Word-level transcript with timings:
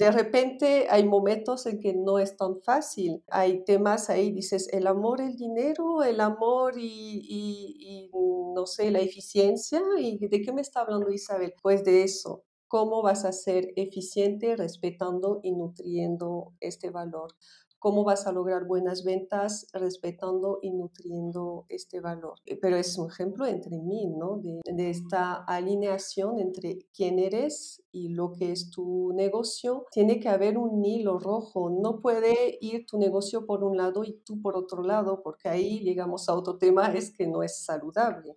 De 0.00 0.10
repente 0.10 0.86
hay 0.88 1.04
momentos 1.04 1.66
en 1.66 1.78
que 1.78 1.92
no 1.92 2.18
es 2.18 2.34
tan 2.34 2.62
fácil. 2.62 3.22
Hay 3.28 3.62
temas 3.64 4.08
ahí, 4.08 4.32
dices, 4.32 4.66
el 4.72 4.86
amor, 4.86 5.20
el 5.20 5.36
dinero, 5.36 6.02
el 6.02 6.22
amor 6.22 6.78
y, 6.78 7.20
y 7.28 8.10
no 8.54 8.64
sé, 8.64 8.90
la 8.90 9.00
eficiencia. 9.00 9.82
¿Y 9.98 10.16
de 10.16 10.40
qué 10.40 10.54
me 10.54 10.62
está 10.62 10.80
hablando 10.80 11.10
Isabel? 11.12 11.52
Pues 11.60 11.84
de 11.84 12.02
eso. 12.02 12.44
¿Cómo 12.66 13.02
vas 13.02 13.26
a 13.26 13.32
ser 13.32 13.74
eficiente 13.76 14.56
respetando 14.56 15.40
y 15.42 15.52
nutriendo 15.52 16.54
este 16.60 16.88
valor? 16.88 17.34
Cómo 17.80 18.04
vas 18.04 18.26
a 18.26 18.32
lograr 18.32 18.66
buenas 18.66 19.04
ventas 19.04 19.66
respetando 19.72 20.60
y 20.62 20.70
nutriendo 20.70 21.64
este 21.68 22.00
valor. 22.00 22.34
Eh, 22.46 22.56
pero 22.56 22.76
es 22.76 22.96
un 22.98 23.10
ejemplo 23.10 23.46
entre 23.46 23.78
mí, 23.78 24.06
¿no? 24.06 24.36
De, 24.36 24.60
esta 24.90 25.44
alineación 25.44 26.38
entre 26.38 26.78
quién 26.94 27.18
eres 27.18 27.82
y 27.90 28.08
lo 28.08 28.32
que 28.32 28.52
es 28.52 28.70
tu 28.70 29.12
negocio. 29.14 29.86
Tiene 29.90 30.20
que 30.20 30.28
haber 30.28 30.58
un 30.58 30.84
hilo 30.84 31.18
rojo. 31.18 31.70
No 31.70 32.00
puede 32.00 32.58
ir 32.60 32.86
tu 32.86 32.98
negocio 32.98 33.46
por 33.46 33.64
un 33.64 33.76
lado 33.76 34.04
y 34.04 34.20
tú 34.24 34.40
por 34.40 34.56
otro 34.56 34.82
lado, 34.82 35.22
porque 35.22 35.48
ahí 35.48 35.80
llegamos 35.80 36.28
a 36.28 36.34
otro 36.34 36.58
tema, 36.58 36.92
es 36.92 37.12
que 37.12 37.26
no 37.26 37.42
es 37.42 37.64
saludable. 37.64 38.36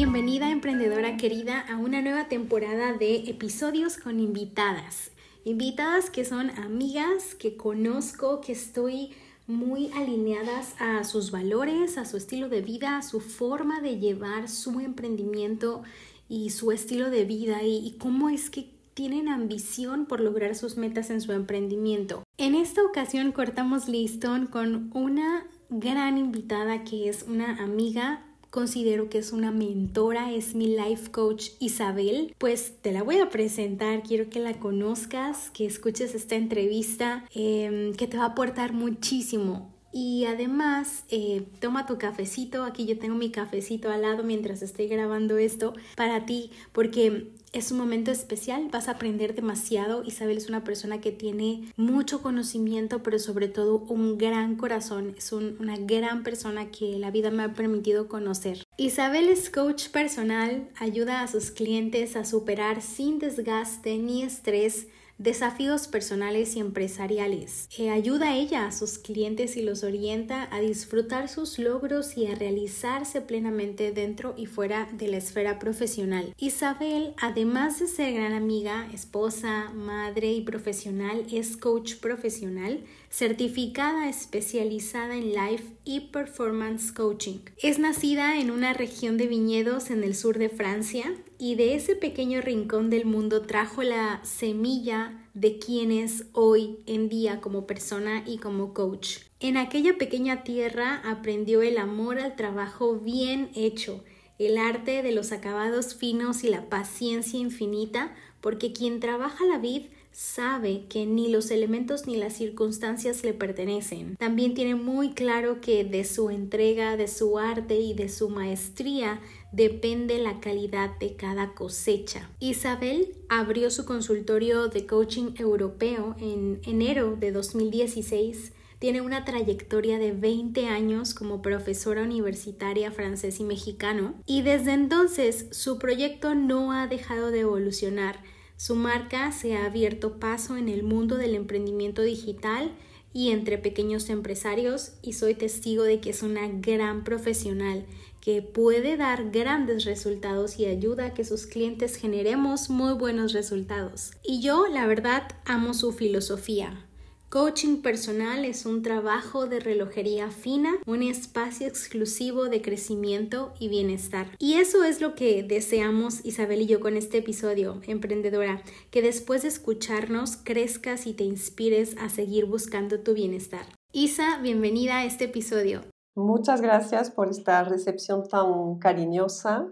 Bienvenida 0.00 0.48
emprendedora 0.52 1.16
querida 1.16 1.58
a 1.58 1.76
una 1.76 2.00
nueva 2.00 2.28
temporada 2.28 2.92
de 2.92 3.16
episodios 3.28 3.96
con 3.96 4.20
invitadas. 4.20 5.10
Invitadas 5.44 6.08
que 6.08 6.24
son 6.24 6.50
amigas, 6.50 7.34
que 7.34 7.56
conozco, 7.56 8.40
que 8.40 8.52
estoy 8.52 9.10
muy 9.48 9.90
alineadas 9.96 10.76
a 10.78 11.02
sus 11.02 11.32
valores, 11.32 11.98
a 11.98 12.04
su 12.04 12.16
estilo 12.16 12.48
de 12.48 12.60
vida, 12.60 12.96
a 12.96 13.02
su 13.02 13.18
forma 13.18 13.80
de 13.80 13.98
llevar 13.98 14.48
su 14.48 14.78
emprendimiento 14.78 15.82
y 16.28 16.50
su 16.50 16.70
estilo 16.70 17.10
de 17.10 17.24
vida 17.24 17.64
y, 17.64 17.96
cómo 17.98 18.28
es 18.28 18.50
que 18.50 18.70
tienen 18.94 19.28
ambición 19.28 20.06
por 20.06 20.20
lograr 20.20 20.54
sus 20.54 20.76
metas 20.76 21.10
en 21.10 21.20
su 21.20 21.32
emprendimiento. 21.32 22.22
En 22.36 22.54
esta 22.54 22.84
ocasión 22.84 23.32
cortamos 23.32 23.88
listón 23.88 24.46
con 24.46 24.92
una 24.94 25.44
gran 25.70 26.18
invitada 26.18 26.84
que 26.84 27.08
es 27.08 27.24
una 27.24 27.56
amiga 27.60 28.27
considero 28.50 29.08
que 29.08 29.18
es 29.18 29.32
una 29.32 29.50
mentora, 29.50 30.32
es 30.32 30.54
mi 30.54 30.66
life 30.66 31.10
coach 31.10 31.50
Isabel, 31.58 32.34
pues 32.38 32.74
te 32.80 32.92
la 32.92 33.02
voy 33.02 33.18
a 33.18 33.30
presentar, 33.30 34.02
quiero 34.02 34.30
que 34.30 34.40
la 34.40 34.58
conozcas, 34.58 35.50
que 35.50 35.66
escuches 35.66 36.14
esta 36.14 36.36
entrevista, 36.36 37.24
em, 37.34 37.94
que 37.94 38.06
te 38.06 38.16
va 38.16 38.24
a 38.24 38.28
aportar 38.28 38.72
muchísimo. 38.72 39.77
Y 39.92 40.26
además, 40.26 41.04
eh, 41.08 41.46
toma 41.60 41.86
tu 41.86 41.98
cafecito, 41.98 42.64
aquí 42.64 42.86
yo 42.86 42.98
tengo 42.98 43.14
mi 43.14 43.30
cafecito 43.30 43.90
al 43.90 44.02
lado 44.02 44.22
mientras 44.22 44.62
estoy 44.62 44.86
grabando 44.86 45.38
esto 45.38 45.72
para 45.96 46.26
ti, 46.26 46.50
porque 46.72 47.32
es 47.52 47.72
un 47.72 47.78
momento 47.78 48.10
especial, 48.10 48.68
vas 48.70 48.88
a 48.88 48.92
aprender 48.92 49.34
demasiado. 49.34 50.04
Isabel 50.04 50.36
es 50.36 50.48
una 50.48 50.64
persona 50.64 51.00
que 51.00 51.12
tiene 51.12 51.72
mucho 51.76 52.20
conocimiento, 52.20 53.02
pero 53.02 53.18
sobre 53.18 53.48
todo 53.48 53.78
un 53.88 54.18
gran 54.18 54.56
corazón. 54.56 55.14
Es 55.16 55.32
una 55.32 55.76
gran 55.76 56.22
persona 56.22 56.70
que 56.70 56.98
la 56.98 57.10
vida 57.10 57.30
me 57.30 57.44
ha 57.44 57.54
permitido 57.54 58.08
conocer. 58.08 58.64
Isabel 58.76 59.28
es 59.28 59.48
coach 59.50 59.88
personal, 59.88 60.68
ayuda 60.78 61.22
a 61.22 61.28
sus 61.28 61.50
clientes 61.50 62.16
a 62.16 62.24
superar 62.24 62.82
sin 62.82 63.18
desgaste 63.18 63.96
ni 63.96 64.22
estrés 64.22 64.88
desafíos 65.18 65.88
personales 65.88 66.56
y 66.56 66.60
empresariales. 66.60 67.68
Eh, 67.76 67.90
ayuda 67.90 68.30
a 68.30 68.36
ella, 68.36 68.66
a 68.66 68.72
sus 68.72 68.98
clientes 68.98 69.56
y 69.56 69.62
los 69.62 69.82
orienta 69.82 70.48
a 70.54 70.60
disfrutar 70.60 71.28
sus 71.28 71.58
logros 71.58 72.16
y 72.16 72.26
a 72.26 72.34
realizarse 72.34 73.20
plenamente 73.20 73.92
dentro 73.92 74.34
y 74.36 74.46
fuera 74.46 74.88
de 74.92 75.08
la 75.08 75.18
esfera 75.18 75.58
profesional. 75.58 76.34
Isabel, 76.38 77.14
además 77.20 77.80
de 77.80 77.88
ser 77.88 78.14
gran 78.14 78.32
amiga, 78.32 78.88
esposa, 78.92 79.70
madre 79.74 80.32
y 80.32 80.42
profesional, 80.42 81.26
es 81.30 81.56
coach 81.56 81.96
profesional 81.96 82.84
certificada 83.10 84.08
especializada 84.08 85.16
en 85.16 85.32
life 85.32 85.64
y 85.84 86.00
performance 86.00 86.92
coaching. 86.92 87.38
Es 87.62 87.78
nacida 87.78 88.38
en 88.38 88.50
una 88.50 88.74
región 88.74 89.16
de 89.16 89.26
viñedos 89.26 89.90
en 89.90 90.04
el 90.04 90.14
sur 90.14 90.38
de 90.38 90.48
Francia 90.48 91.04
y 91.38 91.54
de 91.54 91.74
ese 91.74 91.94
pequeño 91.94 92.40
rincón 92.40 92.90
del 92.90 93.04
mundo 93.04 93.42
trajo 93.42 93.82
la 93.82 94.20
semilla 94.24 95.24
de 95.34 95.58
quien 95.58 95.92
es 95.92 96.26
hoy 96.32 96.78
en 96.86 97.08
día 97.08 97.40
como 97.40 97.66
persona 97.66 98.24
y 98.26 98.38
como 98.38 98.74
coach. 98.74 99.18
En 99.38 99.56
aquella 99.56 99.96
pequeña 99.96 100.42
tierra 100.42 101.00
aprendió 101.04 101.62
el 101.62 101.78
amor 101.78 102.18
al 102.18 102.34
trabajo 102.34 102.96
bien 102.96 103.50
hecho, 103.54 104.02
el 104.38 104.58
arte 104.58 105.02
de 105.02 105.12
los 105.12 105.30
acabados 105.30 105.94
finos 105.94 106.42
y 106.42 106.48
la 106.48 106.68
paciencia 106.68 107.38
infinita, 107.38 108.14
porque 108.40 108.72
quien 108.72 108.98
trabaja 108.98 109.44
la 109.46 109.58
vid 109.58 109.82
sabe 110.18 110.86
que 110.88 111.06
ni 111.06 111.28
los 111.28 111.52
elementos 111.52 112.08
ni 112.08 112.16
las 112.16 112.32
circunstancias 112.32 113.22
le 113.22 113.34
pertenecen. 113.34 114.16
También 114.16 114.52
tiene 114.52 114.74
muy 114.74 115.12
claro 115.12 115.60
que 115.60 115.84
de 115.84 116.02
su 116.02 116.30
entrega, 116.30 116.96
de 116.96 117.06
su 117.06 117.38
arte 117.38 117.78
y 117.78 117.94
de 117.94 118.08
su 118.08 118.28
maestría 118.28 119.20
depende 119.52 120.18
la 120.18 120.40
calidad 120.40 120.98
de 120.98 121.14
cada 121.14 121.54
cosecha. 121.54 122.28
Isabel 122.40 123.14
abrió 123.28 123.70
su 123.70 123.84
consultorio 123.84 124.66
de 124.66 124.86
coaching 124.86 125.34
europeo 125.36 126.16
en 126.18 126.60
enero 126.64 127.14
de 127.14 127.30
2016 127.30 128.54
tiene 128.80 129.00
una 129.00 129.24
trayectoria 129.24 129.98
de 129.98 130.12
20 130.12 130.66
años 130.66 131.14
como 131.14 131.42
profesora 131.42 132.02
universitaria 132.02 132.92
francés 132.92 133.40
y 133.40 133.44
mexicano 133.44 134.14
y 134.24 134.42
desde 134.42 134.72
entonces 134.72 135.46
su 135.50 135.78
proyecto 135.78 136.34
no 136.34 136.72
ha 136.72 136.86
dejado 136.86 137.32
de 137.32 137.40
evolucionar 137.40 138.20
su 138.58 138.74
marca 138.74 139.30
se 139.30 139.56
ha 139.56 139.66
abierto 139.66 140.18
paso 140.18 140.56
en 140.56 140.68
el 140.68 140.82
mundo 140.82 141.16
del 141.16 141.36
emprendimiento 141.36 142.02
digital 142.02 142.72
y 143.12 143.30
entre 143.30 143.56
pequeños 143.56 144.10
empresarios 144.10 144.94
y 145.00 145.12
soy 145.12 145.34
testigo 145.34 145.84
de 145.84 146.00
que 146.00 146.10
es 146.10 146.24
una 146.24 146.48
gran 146.48 147.04
profesional 147.04 147.86
que 148.20 148.42
puede 148.42 148.96
dar 148.96 149.30
grandes 149.30 149.84
resultados 149.84 150.58
y 150.58 150.66
ayuda 150.66 151.06
a 151.06 151.14
que 151.14 151.24
sus 151.24 151.46
clientes 151.46 151.94
generemos 151.94 152.68
muy 152.68 152.94
buenos 152.94 153.32
resultados. 153.32 154.10
Y 154.24 154.42
yo, 154.42 154.66
la 154.66 154.88
verdad, 154.88 155.28
amo 155.44 155.72
su 155.72 155.92
filosofía. 155.92 156.87
Coaching 157.30 157.82
personal 157.82 158.46
es 158.46 158.64
un 158.64 158.80
trabajo 158.80 159.46
de 159.46 159.60
relojería 159.60 160.30
fina, 160.30 160.70
un 160.86 161.02
espacio 161.02 161.66
exclusivo 161.66 162.48
de 162.48 162.62
crecimiento 162.62 163.52
y 163.58 163.68
bienestar. 163.68 164.28
Y 164.38 164.54
eso 164.54 164.82
es 164.82 165.02
lo 165.02 165.14
que 165.14 165.42
deseamos 165.42 166.24
Isabel 166.24 166.62
y 166.62 166.66
yo 166.66 166.80
con 166.80 166.96
este 166.96 167.18
episodio, 167.18 167.82
emprendedora, 167.86 168.62
que 168.90 169.02
después 169.02 169.42
de 169.42 169.48
escucharnos 169.48 170.38
crezcas 170.38 171.06
y 171.06 171.12
te 171.12 171.24
inspires 171.24 171.96
a 171.98 172.08
seguir 172.08 172.46
buscando 172.46 173.00
tu 173.00 173.12
bienestar. 173.12 173.66
Isa, 173.92 174.38
bienvenida 174.40 175.00
a 175.00 175.04
este 175.04 175.24
episodio. 175.24 175.82
Muchas 176.14 176.62
gracias 176.62 177.10
por 177.10 177.28
esta 177.28 177.62
recepción 177.62 178.26
tan 178.26 178.78
cariñosa. 178.78 179.68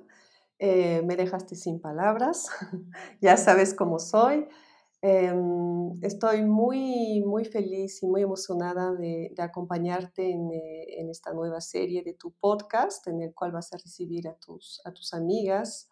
Eh, 0.59 1.01
me 1.07 1.17
dejaste 1.17 1.55
sin 1.55 1.81
palabras. 1.81 2.51
ya 3.23 3.39
sabes 3.39 3.73
cómo 3.73 3.99
soy. 3.99 4.47
Em, 5.09 6.03
estoy 6.03 6.43
muy, 6.43 7.23
muy 7.25 7.45
feliz 7.45 8.03
y 8.03 8.09
muy 8.09 8.23
emocionada 8.23 8.93
de, 8.93 9.33
acompañarte 9.39 10.31
eh, 10.31 11.01
en, 11.01 11.11
esta 11.11 11.33
nueva 11.33 11.61
serie 11.61 12.03
de 12.03 12.15
tu 12.15 12.33
podcast, 12.33 13.07
en 13.07 13.23
el 13.23 13.33
cual 13.33 13.53
vas 13.53 13.73
a 13.73 13.77
recibir 13.77 14.27
a 14.27 14.35
tus, 14.35 14.81
a 14.85 14.93
tus 14.93 15.15
amigas, 15.15 15.89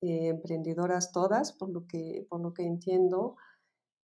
eh, 0.00 0.28
emprendedoras 0.28 1.12
todas, 1.12 1.52
por 1.52 1.68
lo 1.68 1.86
que, 1.86 2.26
por 2.30 2.40
lo 2.40 2.54
que 2.54 2.62
entiendo. 2.62 3.36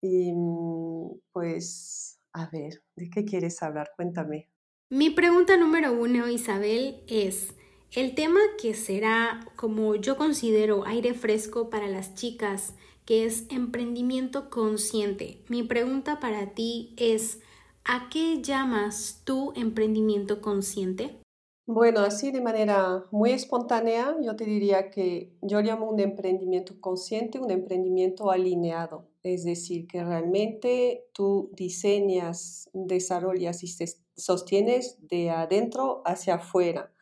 Y 0.03 0.35
mm, 0.35 1.21
pues, 1.33 2.21
a 2.35 2.51
ver, 2.51 2.83
¿de 2.97 3.09
qué 3.09 3.25
quieres 3.25 3.63
hablar? 3.63 3.93
Cuéntame. 3.97 4.51
Mi 4.91 5.09
pregunta 5.09 5.57
número 5.57 5.95
uno, 5.95 6.29
Isabel, 6.29 7.03
es... 7.09 7.55
El 7.97 8.17
tema 8.17 8.41
que 8.61 8.75
será, 8.75 9.47
como 9.55 9.95
yo 9.95 10.17
considero, 10.17 10.85
aire 10.85 11.15
fresco 11.15 11.71
para 11.71 11.87
las 11.87 12.17
chicas 12.17 12.75
que 13.05 13.25
es 13.25 13.47
emprendimiento 13.51 14.51
consciente. 14.51 15.43
Mi 15.49 15.63
pregunta 15.63 16.21
para 16.21 16.55
ti 16.55 16.95
es, 16.97 17.41
¿a 17.85 18.09
qué 18.11 18.41
llamas 18.43 19.23
tu 19.25 19.53
emprendimiento 19.57 20.41
consciente? 20.41 21.21
Bueno, 21.67 22.01
así 22.01 22.31
de 22.31 22.43
manera 22.43 23.07
muy 23.11 23.31
espontánea, 23.31 24.15
yo 24.23 24.37
te 24.37 24.45
diría 24.45 24.91
que 24.91 25.33
yo 25.41 25.63
llamo 25.63 25.89
un 25.89 25.99
emprendimiento 25.99 26.79
consciente, 26.79 27.39
un 27.39 27.51
emprendimiento 27.51 28.31
alineado. 28.31 29.09
Es 29.23 29.45
decir, 29.45 29.87
que 29.87 30.05
realmente 30.05 31.07
tú 31.15 31.51
diseñas, 31.55 32.69
desarrollas 32.75 33.65
y 33.65 33.75
sostienes 34.15 34.99
de 35.09 35.31
adentro 35.31 36.03
hacia 36.05 36.35
afuera. 36.35 36.93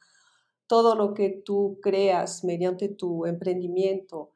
Todo 0.69 0.95
lo 0.95 1.13
que 1.13 1.31
tú 1.31 1.81
creas 1.83 2.45
mediante 2.45 2.89
tu 2.89 3.27
emprendimiento 3.27 4.31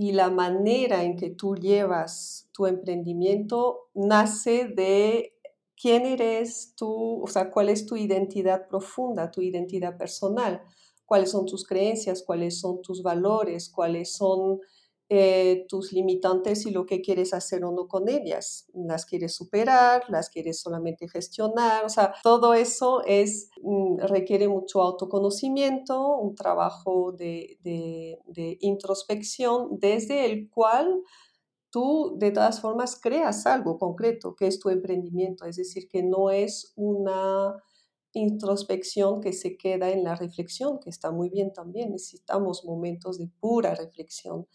y 0.00 0.12
la 0.12 0.30
manera 0.30 1.04
en 1.04 1.14
que 1.14 1.28
tú 1.28 1.56
llevas 1.56 2.48
tu 2.52 2.66
emprendimiento 2.66 3.90
nace 3.92 4.64
de 4.64 5.34
quién 5.76 6.06
eres 6.06 6.72
tú, 6.74 7.22
o 7.22 7.26
sea, 7.26 7.50
cuál 7.50 7.68
es 7.68 7.84
tu 7.84 7.96
identidad 7.96 8.66
profunda, 8.66 9.30
tu 9.30 9.42
identidad 9.42 9.98
personal, 9.98 10.62
cuáles 11.04 11.30
son 11.30 11.44
tus 11.44 11.66
creencias, 11.66 12.22
cuáles 12.26 12.60
son 12.60 12.80
tus 12.80 13.02
valores, 13.02 13.68
cuáles 13.68 14.14
son 14.14 14.60
eh, 15.12 15.66
tus 15.68 15.92
limitantes 15.92 16.66
y 16.66 16.70
lo 16.70 16.86
que 16.86 17.00
quieres 17.00 17.34
hacer 17.34 17.64
o 17.64 17.72
no 17.72 17.88
con 17.88 18.08
ellas. 18.08 18.70
Las 18.72 19.04
quieres 19.04 19.34
superar, 19.34 20.04
las 20.08 20.30
quieres 20.30 20.60
solamente 20.60 21.08
gestionar, 21.08 21.84
o 21.84 21.88
sea, 21.88 22.14
todo 22.22 22.54
eso 22.54 23.02
es, 23.04 23.50
mm, 23.60 23.98
requiere 24.06 24.46
mucho 24.46 24.80
autoconocimiento, 24.80 26.16
un 26.16 26.36
trabajo 26.36 27.10
de, 27.10 27.58
de 27.62 28.56
introspección 28.60 29.80
desde 29.80 30.26
el 30.26 30.48
cual 30.48 31.02
tú 31.70 32.16
de 32.18 32.30
todas 32.30 32.60
formas 32.60 32.96
creas 33.00 33.46
algo 33.46 33.78
concreto, 33.78 34.36
que 34.36 34.46
es 34.46 34.60
tu 34.60 34.68
emprendimiento, 34.68 35.44
es 35.44 35.56
decir, 35.56 35.88
que 35.88 36.04
no 36.04 36.30
es 36.30 36.72
una 36.76 37.56
introspección 38.12 39.20
que 39.20 39.32
se 39.32 39.56
queda 39.56 39.90
en 39.90 40.02
la 40.04 40.16
reflexión, 40.16 40.80
que 40.80 40.90
está 40.90 41.10
muy 41.10 41.30
bien 41.30 41.52
también, 41.52 41.92
necesitamos 41.92 42.64
momentos 42.64 43.18
de 43.18 43.28
pura 43.40 43.74
reflexión, 43.74 44.46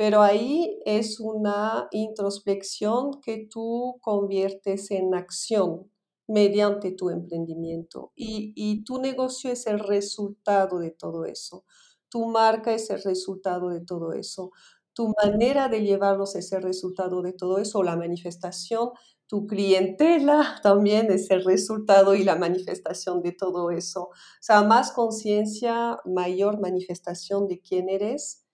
pero 0.00 0.22
ahí 0.22 0.80
es 0.86 1.20
una 1.20 1.86
introspección 1.90 3.20
que 3.20 3.46
tú 3.50 3.98
conviertes 4.00 4.90
en 4.92 5.14
acción 5.14 5.92
mediante 6.26 6.92
tu 6.92 7.10
emprendimiento. 7.10 8.10
Y, 8.16 8.82
tu 8.84 8.98
negocio 8.98 9.52
es 9.52 9.66
el 9.66 9.78
resultado 9.78 10.78
de 10.78 10.90
todo 10.90 11.26
eso, 11.26 11.66
tu 12.08 12.24
marca 12.28 12.72
es 12.72 12.88
el 12.88 13.02
resultado 13.02 13.68
de 13.68 13.82
todo 13.82 14.14
eso. 14.14 14.52
Tu 14.94 15.12
manera 15.22 15.68
de 15.68 15.82
llevarlos 15.82 16.34
es 16.34 16.50
el 16.52 16.62
resultado 16.62 17.20
de 17.20 17.34
todo 17.34 17.58
eso, 17.58 17.82
la 17.82 17.96
manifestación, 17.96 18.92
tu 19.26 19.46
clientela 19.46 20.60
también 20.62 21.12
es 21.12 21.30
el 21.30 21.44
resultado 21.44 22.14
y 22.14 22.24
la 22.24 22.36
manifestación 22.36 23.20
de 23.20 23.32
todo 23.32 23.70
eso. 23.70 24.04
O 24.04 24.12
sea, 24.40 24.62
más 24.62 24.92
conciencia, 24.92 25.98
mayor 26.06 26.58
manifestación 26.58 27.48
de 27.48 27.60
quién 27.60 27.90
eres 27.90 28.46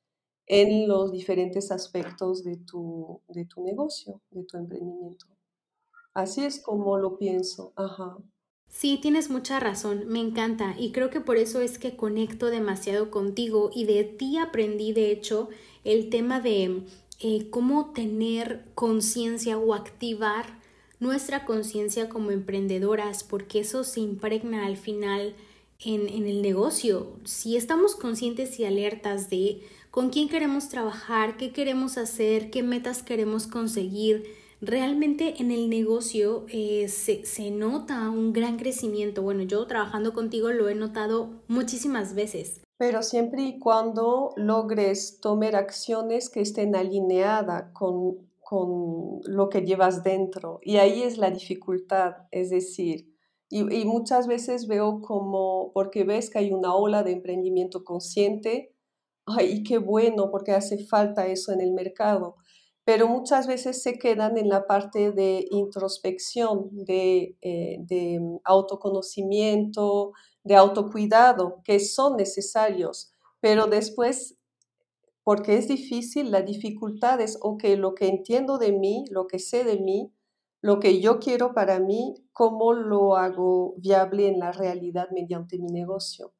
en 0.46 0.88
los 0.88 1.12
diferentes 1.12 1.70
aspectos 1.70 2.44
de 2.44 2.56
tu, 2.56 3.20
de 3.28 3.44
tu 3.44 3.62
negocio, 3.62 4.20
de 4.30 4.44
tu 4.44 4.56
emprendimiento. 4.56 5.26
Así 6.14 6.44
es 6.44 6.60
como 6.60 6.96
lo 6.98 7.18
pienso. 7.18 7.72
Ajá. 7.76 8.16
Sí, 8.68 8.98
tienes 9.00 9.30
mucha 9.30 9.60
razón, 9.60 10.04
me 10.08 10.20
encanta 10.20 10.74
y 10.78 10.92
creo 10.92 11.08
que 11.08 11.20
por 11.20 11.36
eso 11.36 11.60
es 11.60 11.78
que 11.78 11.96
conecto 11.96 12.46
demasiado 12.46 13.10
contigo 13.10 13.70
y 13.72 13.84
de 13.86 14.04
ti 14.04 14.38
aprendí 14.38 14.92
de 14.92 15.12
hecho 15.12 15.48
el 15.84 16.10
tema 16.10 16.40
de 16.40 16.82
eh, 17.20 17.48
cómo 17.48 17.92
tener 17.92 18.64
conciencia 18.74 19.56
o 19.56 19.72
activar 19.72 20.60
nuestra 20.98 21.44
conciencia 21.44 22.08
como 22.08 22.30
emprendedoras, 22.30 23.24
porque 23.24 23.60
eso 23.60 23.84
se 23.84 24.00
impregna 24.00 24.66
al 24.66 24.76
final 24.76 25.34
en, 25.78 26.08
en, 26.08 26.26
el 26.26 26.42
negocio. 26.42 27.18
Si 27.24 27.56
estamos 27.56 27.94
conscientes 27.94 28.58
y 28.58 28.64
alertas 28.64 29.30
de 29.30 29.62
con 29.96 30.10
quién 30.10 30.28
queremos 30.28 30.68
trabajar, 30.68 31.38
qué 31.38 31.54
queremos 31.54 31.96
hacer, 31.96 32.50
qué 32.50 32.62
metas 32.62 33.02
queremos 33.02 33.46
conseguir, 33.46 34.24
realmente 34.60 35.40
en 35.40 35.50
el 35.50 35.70
negocio 35.70 36.44
eh, 36.52 36.88
se, 36.88 37.24
se 37.24 37.50
nota 37.50 38.10
un 38.10 38.34
gran 38.34 38.58
crecimiento. 38.58 39.22
Bueno, 39.22 39.44
yo 39.44 39.66
trabajando 39.66 40.12
contigo 40.12 40.50
lo 40.50 40.68
he 40.68 40.74
notado 40.74 41.30
muchísimas 41.48 42.14
veces. 42.14 42.60
Pero 42.76 43.02
siempre 43.02 43.40
y 43.40 43.58
cuando 43.58 44.34
logres 44.36 45.18
tomar 45.22 45.56
acciones 45.56 46.28
que 46.28 46.42
estén 46.42 46.76
alineadas 46.76 47.72
con, 47.72 48.18
con 48.38 49.20
lo 49.24 49.48
que 49.48 49.62
llevas 49.62 50.04
dentro. 50.04 50.60
Y 50.62 50.76
ahí 50.76 51.04
es 51.04 51.16
la 51.16 51.30
dificultad, 51.30 52.16
es 52.32 52.50
decir, 52.50 53.16
y, 53.48 53.60
y, 53.74 53.86
muchas 53.86 54.26
veces 54.26 54.66
veo 54.66 55.00
como, 55.00 55.70
porque 55.72 56.04
ves 56.04 56.28
que 56.28 56.40
hay 56.40 56.52
una 56.52 56.74
ola 56.74 57.02
de 57.02 57.12
emprendimiento 57.12 57.82
consciente, 57.82 58.75
ay, 59.26 59.62
qué 59.62 59.78
bueno, 59.78 60.30
porque 60.30 60.52
hace 60.52 60.78
falta 60.86 61.26
eso 61.26 61.52
en 61.52 61.60
el 61.60 61.72
mercado, 61.72 62.36
pero 62.84 63.08
muchas 63.08 63.46
veces 63.48 63.82
se 63.82 63.98
quedan 63.98 64.38
en 64.38 64.48
la 64.48 64.66
parte 64.66 65.10
de 65.12 65.46
introspección, 65.50 66.70
de, 66.72 67.36
eh, 67.42 67.78
de 67.80 68.20
autoconocimiento, 68.44 70.12
de 70.44 70.54
autocuidado 70.56 71.62
que 71.64 71.80
son 71.80 72.16
necesarios, 72.16 73.12
pero 73.40 73.66
después, 73.66 74.36
porque 75.24 75.56
es 75.58 75.68
difícil, 75.68 76.30
la 76.30 76.42
dificultad 76.42 77.20
es, 77.20 77.38
ok, 77.42 77.64
lo 77.78 77.94
que 77.96 78.08
entiendo 78.08 78.58
de 78.58 78.72
mí, 78.72 79.06
lo 79.10 79.26
que 79.26 79.40
sé 79.40 79.64
de 79.64 79.78
mí, 79.80 80.12
lo 80.62 80.80
que 80.80 81.00
yo 81.00 81.18
quiero 81.20 81.54
para 81.54 81.80
mí, 81.80 82.14
cómo 82.32 82.74
lo 82.74 83.16
hago 83.16 83.74
viable 83.78 84.28
en 84.28 84.40
la 84.40 84.52
realidad 84.52 85.08
mediante 85.12 85.58
mi 85.58 85.68
negocio. 85.72 86.35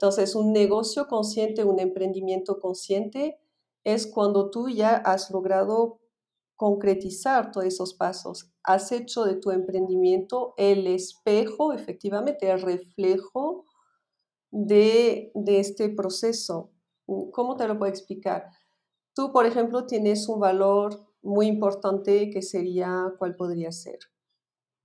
Entonces, 0.00 0.36
un 0.36 0.52
negocio 0.52 1.08
consciente, 1.08 1.64
un 1.64 1.80
emprendimiento 1.80 2.60
consciente, 2.60 3.40
es 3.82 4.06
cuando 4.06 4.48
tú 4.48 4.68
ya 4.68 4.94
has 4.94 5.28
logrado 5.32 5.98
concretizar 6.54 7.50
todos 7.50 7.66
esos 7.66 7.94
pasos. 7.94 8.52
Has 8.62 8.92
hecho 8.92 9.24
de 9.24 9.34
tu 9.34 9.50
emprendimiento 9.50 10.54
el 10.56 10.86
espejo, 10.86 11.72
efectivamente, 11.72 12.48
el 12.48 12.62
reflejo 12.62 13.64
de, 14.52 15.32
este 15.46 15.88
proceso. 15.88 16.70
¿Cómo 17.32 17.56
te 17.56 17.66
lo 17.66 17.76
puedo 17.76 17.90
explicar? 17.90 18.50
Tú, 19.16 19.32
por 19.32 19.46
ejemplo, 19.46 19.84
tienes 19.84 20.28
un 20.28 20.38
valor 20.38 21.08
muy 21.22 21.48
importante 21.48 22.30
que 22.30 22.42
sería, 22.42 23.12
¿cuál 23.18 23.34
podría 23.34 23.72
ser? 23.72 23.98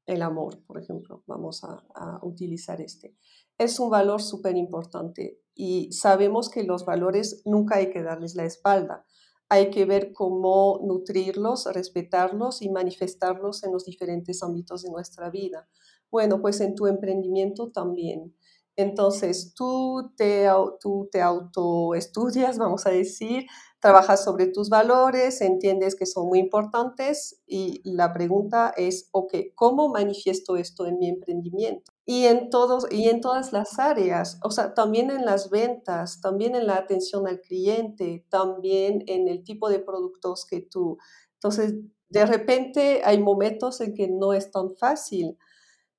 El 0.06 0.22
amor, 0.22 0.64
por 0.66 0.78
ejemplo. 0.80 1.24
Vamos 1.28 1.64
a, 1.64 2.20
utilizar 2.24 2.82
este. 2.82 3.16
Es 3.58 3.80
un 3.80 3.90
valor 3.90 4.22
súper 4.22 4.58
importante 4.58 5.40
y 5.56 5.92
sabemos 5.92 6.50
que 6.50 6.64
los 6.64 6.86
valores 6.86 7.42
nunca 7.46 7.78
hay 7.78 7.90
que 7.92 8.04
darles 8.04 8.36
la 8.36 8.46
espalda 8.46 9.06
hay 9.54 9.70
que 9.70 9.86
ver 9.86 10.14
cómo 10.14 10.80
nutrirlos, 10.84 11.66
respetarlos 11.72 12.64
y 12.64 12.70
manifestarlos 12.70 13.64
en 13.64 13.72
los 13.72 13.86
diferentes 13.86 14.42
ámbitos 14.42 14.82
de 14.82 14.90
nuestra 14.90 15.30
vida. 15.30 15.70
Bueno, 16.10 16.42
pues 16.42 16.60
en 16.60 16.74
tu 16.74 16.88
emprendimiento 16.88 17.72
también. 17.72 18.36
Entonces, 18.76 19.54
tú 19.54 20.12
te, 20.18 20.48
tú 20.80 21.08
te 21.12 21.22
autoestudias, 21.22 22.58
vamos 22.58 22.88
a 22.88 22.90
decir, 22.90 23.46
trabajas 23.84 24.24
sobre 24.24 24.48
tus 24.48 24.70
valores, 24.70 25.42
entiendes 25.42 25.96
que 25.96 26.06
son 26.06 26.28
muy 26.28 26.40
importantes 26.40 27.42
y 27.46 27.82
la 27.84 28.14
pregunta 28.14 28.74
es, 28.78 29.10
ok, 29.12 29.34
¿cómo 29.56 29.90
manifiesto 29.90 30.56
esto 30.56 30.86
en 30.86 31.00
mi 31.00 31.10
emprendimiento? 31.10 31.92
Y 32.06 32.28
en, 32.28 32.50
todos, 32.50 32.88
y 32.90 33.10
en 33.10 33.20
todas 33.20 33.52
las 33.52 33.80
áreas, 33.80 34.40
o 34.42 34.52
sea, 34.52 34.74
también 34.74 35.12
en 35.12 35.26
las 35.26 35.50
ventas, 35.50 36.22
también 36.22 36.56
en 36.56 36.66
la 36.66 36.78
atención 36.78 37.28
al 37.28 37.42
cliente, 37.42 38.26
también 38.30 39.04
en 39.08 39.28
el 39.28 39.44
tipo 39.44 39.68
de 39.68 39.80
productos 39.80 40.46
que 40.50 40.62
tú. 40.62 40.98
Entonces, 41.34 41.74
de 42.08 42.26
repente 42.26 43.02
hay 43.04 43.20
momentos 43.22 43.82
en 43.82 43.96
que 43.96 44.08
no 44.08 44.32
es 44.32 44.50
tan 44.50 44.78
fácil 44.78 45.38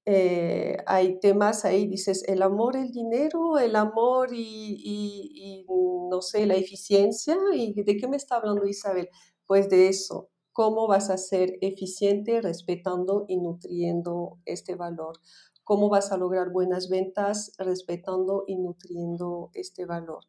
eh, 0.06 0.76
hay 0.86 1.18
temas 1.18 1.64
ahí, 1.64 1.86
dices, 1.86 2.24
el 2.28 2.42
amor, 2.42 2.76
el 2.76 2.90
dinero, 2.90 3.58
el 3.58 3.74
amor 3.74 4.30
y, 4.32 5.66
no 6.10 6.20
sé, 6.20 6.46
la 6.46 6.56
eficiencia. 6.56 7.36
¿Y 7.54 7.82
de 7.82 7.96
qué 7.96 8.06
me 8.08 8.16
está 8.16 8.36
hablando 8.36 8.66
Isabel? 8.66 9.08
Pues 9.46 9.68
de 9.68 9.88
eso. 9.88 10.30
¿Cómo 10.52 10.86
vas 10.86 11.10
a 11.10 11.16
ser 11.16 11.54
eficiente 11.62 12.40
respetando 12.40 13.24
y 13.28 13.38
nutriendo 13.38 14.38
este 14.44 14.76
valor? 14.76 15.18
¿Cómo 15.64 15.88
vas 15.88 16.12
a 16.12 16.16
lograr 16.16 16.52
buenas 16.52 16.88
ventas 16.88 17.52
respetando 17.58 18.44
y 18.46 18.56
nutriendo 18.56 19.50
este 19.54 19.86
valor? 19.86 20.24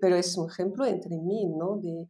Pero 0.00 0.16
es 0.16 0.38
un 0.38 0.48
ejemplo 0.48 0.86
entre 0.86 1.18
mí, 1.18 1.46
¿no? 1.46 1.76
De, 1.76 2.08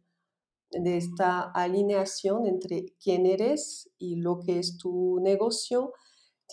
de 0.71 0.97
esta 0.97 1.41
alineación 1.41 2.45
entre 2.45 2.85
quién 3.03 3.25
eres 3.25 3.89
y 3.97 4.17
lo 4.17 4.39
que 4.39 4.59
es 4.59 4.77
tu 4.77 5.19
negocio 5.21 5.91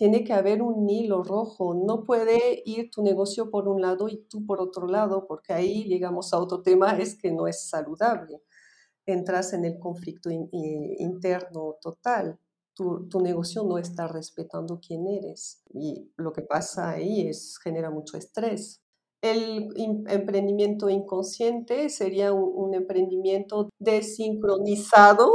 tiene 0.00 0.24
que 0.24 0.32
haber 0.32 0.62
un 0.62 0.88
hilo 0.88 1.22
rojo. 1.22 1.74
No 1.74 2.06
puede 2.06 2.62
ir 2.64 2.90
tu 2.90 3.02
negocio 3.02 3.50
por 3.50 3.68
un 3.68 3.82
lado 3.82 4.08
y 4.08 4.24
tú 4.30 4.46
por 4.46 4.58
otro 4.62 4.86
lado, 4.86 5.26
porque 5.26 5.52
ahí 5.52 5.84
llegamos 5.84 6.32
a 6.32 6.38
otro 6.38 6.62
tema, 6.62 6.92
es 6.98 7.18
que 7.20 7.30
no 7.30 7.46
es 7.46 7.68
saludable. 7.68 8.40
Entras 9.04 9.52
en 9.52 9.66
el 9.66 9.78
conflicto 9.78 10.30
interno 10.30 11.76
total. 11.82 12.38
tu, 12.72 13.10
tu, 13.10 13.20
negocio 13.20 13.62
no 13.62 13.76
está 13.76 14.08
respetando 14.08 14.80
quién 14.80 15.06
eres. 15.06 15.64
Y 15.74 16.10
lo 16.16 16.32
que 16.32 16.40
pasa 16.40 16.92
ahí 16.92 17.28
es 17.28 17.58
genera 17.62 17.90
mucho 17.90 18.16
estrés. 18.16 18.80
El 19.20 19.68
emprendimiento 20.08 20.88
inconsciente 20.88 21.90
sería 21.90 22.32
un, 22.32 22.72
emprendimiento 22.74 23.68
desincronizado, 23.78 25.30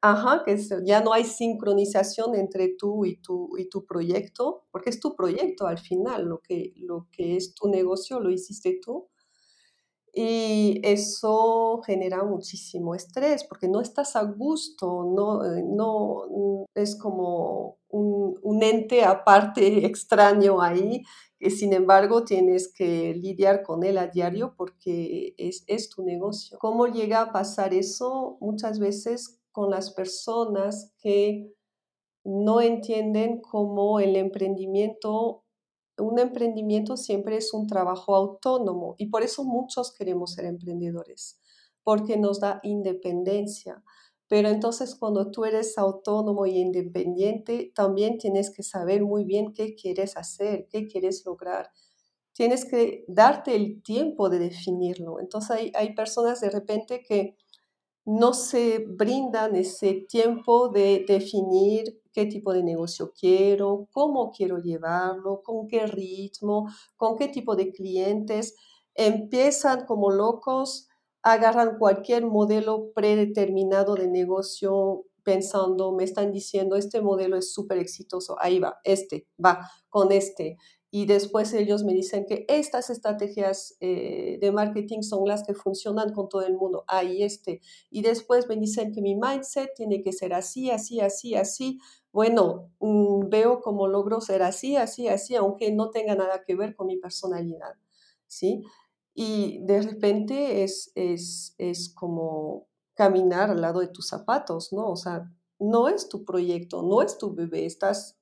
ajá, 0.00 0.42
que 0.44 0.56
ya 0.84 1.00
no 1.00 1.12
hay 1.12 1.24
sincronización 1.24 2.34
entre 2.36 2.74
tú 2.78 3.04
y 3.04 3.16
tu, 3.16 3.56
y 3.58 3.68
tu 3.68 3.84
proyecto, 3.86 4.64
porque 4.70 4.90
es 4.90 5.00
tu 5.00 5.16
proyecto 5.16 5.66
al 5.66 5.78
final, 5.78 6.24
lo 6.26 6.40
que, 6.40 6.72
lo 6.76 7.08
que 7.12 7.36
es 7.36 7.54
tu 7.54 7.68
negocio 7.68 8.20
lo 8.20 8.30
hiciste 8.30 8.78
tú. 8.82 9.08
Y 10.18 10.80
eso 10.82 11.82
genera 11.84 12.24
muchísimo 12.24 12.94
estrés 12.94 13.44
porque 13.44 13.68
no 13.68 13.82
estás 13.82 14.16
a 14.16 14.22
gusto, 14.24 15.04
no, 15.14 15.44
eh, 15.44 15.62
no 15.62 16.66
es 16.74 16.96
como 16.96 17.76
un, 17.90 18.38
un 18.42 18.62
ente 18.62 19.04
aparte 19.04 19.84
extraño 19.86 20.62
ahí 20.62 21.02
que 21.38 21.50
sin 21.50 21.74
embargo 21.74 22.24
tienes 22.24 22.72
que 22.72 23.14
lidiar 23.14 23.62
con 23.62 23.84
él 23.84 23.98
a 23.98 24.06
diario 24.06 24.54
porque 24.56 25.34
es, 25.36 25.64
es 25.66 25.90
tu 25.90 26.02
negocio. 26.02 26.56
¿Cómo 26.60 26.86
llega 26.86 27.20
a 27.20 27.32
pasar 27.32 27.74
eso? 27.74 28.38
Muchas 28.40 28.78
veces 28.78 29.35
con 29.56 29.70
las 29.70 29.90
personas 29.90 30.92
que 30.98 31.50
no 32.26 32.60
entienden 32.60 33.40
cómo 33.40 34.00
el 34.00 34.14
emprendimiento, 34.16 35.46
un 35.96 36.18
emprendimiento 36.18 36.98
siempre 36.98 37.38
es 37.38 37.54
un 37.54 37.66
trabajo 37.66 38.14
autónomo 38.14 38.96
y 38.98 39.06
por 39.06 39.22
eso 39.22 39.44
muchos 39.44 39.94
queremos 39.94 40.34
ser 40.34 40.44
emprendedores, 40.44 41.40
porque 41.82 42.18
nos 42.18 42.38
da 42.38 42.60
independencia. 42.64 43.82
Pero 44.28 44.50
entonces 44.50 44.94
cuando 44.94 45.30
tú 45.30 45.46
eres 45.46 45.78
autónomo 45.78 46.44
y 46.44 46.58
independiente, 46.58 47.72
también 47.74 48.18
tienes 48.18 48.50
que 48.50 48.62
saber 48.62 49.06
muy 49.06 49.24
bien 49.24 49.54
qué 49.54 49.74
quieres 49.74 50.18
hacer, 50.18 50.68
qué 50.68 50.86
quieres 50.86 51.24
lograr. 51.24 51.70
Tienes 52.34 52.66
que 52.66 53.06
darte 53.08 53.56
el 53.56 53.82
tiempo 53.82 54.28
de 54.28 54.38
definirlo. 54.38 55.18
Entonces 55.18 55.50
hay, 55.50 55.72
hay 55.74 55.94
personas 55.94 56.42
de 56.42 56.50
repente 56.50 57.02
que 57.02 57.38
no 58.06 58.32
se 58.34 58.86
brindan 58.88 59.56
ese 59.56 60.06
tiempo 60.08 60.68
de 60.68 61.04
definir 61.06 62.00
qué 62.12 62.24
tipo 62.26 62.52
de 62.52 62.62
negocio 62.62 63.12
quiero, 63.18 63.88
cómo 63.90 64.30
quiero 64.30 64.58
llevarlo, 64.58 65.42
con 65.42 65.66
qué 65.66 65.86
ritmo, 65.86 66.68
con 66.96 67.16
qué 67.16 67.28
tipo 67.28 67.56
de 67.56 67.72
clientes. 67.72 68.54
Empiezan 68.94 69.84
como 69.86 70.10
locos 70.10 70.88
agarran 71.22 71.78
cualquier 71.78 72.24
modelo 72.24 72.92
predeterminado 72.94 73.96
de 73.96 74.06
negocio 74.06 75.04
pensando, 75.24 75.92
me 75.92 76.04
están 76.04 76.30
diciendo, 76.30 76.76
este 76.76 77.02
modelo 77.02 77.36
es 77.36 77.52
súper 77.52 77.78
exitoso, 77.78 78.36
ahí 78.40 78.60
va, 78.60 78.78
este, 78.84 79.26
va, 79.44 79.68
con 79.88 80.12
este. 80.12 80.56
Y 80.90 81.06
después 81.06 81.52
ellos 81.52 81.84
me 81.84 81.92
dicen 81.92 82.26
que 82.26 82.46
estas 82.48 82.90
estrategias 82.90 83.76
eh, 83.80 84.38
de 84.40 84.52
marketing 84.52 85.02
son 85.02 85.26
las 85.26 85.42
que 85.44 85.54
funcionan 85.54 86.12
con 86.12 86.28
todo 86.28 86.42
el 86.42 86.54
mundo, 86.54 86.84
ahí 86.86 87.22
este. 87.22 87.60
Y 87.90 88.02
después 88.02 88.48
me 88.48 88.56
dicen 88.56 88.92
que 88.92 89.02
mi 89.02 89.16
mindset 89.16 89.74
tiene 89.74 90.02
que 90.02 90.12
ser 90.12 90.32
así, 90.32 90.70
así, 90.70 91.00
así, 91.00 91.34
así. 91.34 91.78
Bueno, 92.12 92.70
mm, 92.80 93.28
veo 93.28 93.60
cómo 93.60 93.88
logro 93.88 94.20
ser 94.20 94.42
así, 94.42 94.76
así, 94.76 95.08
así, 95.08 95.34
aunque 95.34 95.72
no 95.72 95.90
tenga 95.90 96.14
nada 96.14 96.42
que 96.46 96.54
ver 96.54 96.74
con 96.74 96.86
mi 96.86 96.96
personalidad, 96.98 97.74
¿sí? 98.26 98.62
y 99.16 99.60
de 99.64 99.80
repente 99.80 100.62
es, 100.62 100.92
es, 100.94 101.54
es 101.56 101.88
como 101.88 102.68
caminar 102.94 103.50
al 103.50 103.62
lado 103.62 103.80
de 103.80 103.88
tus 103.88 104.08
zapatos, 104.08 104.74
¿no? 104.74 104.90
O 104.90 104.96
sea, 104.96 105.32
no 105.58 105.88
es 105.88 106.10
tu 106.10 106.24
proyecto, 106.24 106.82
no 106.82 107.00
es 107.00 107.16
tu 107.16 107.34
bebé, 107.34 107.64
estás, 107.64 108.18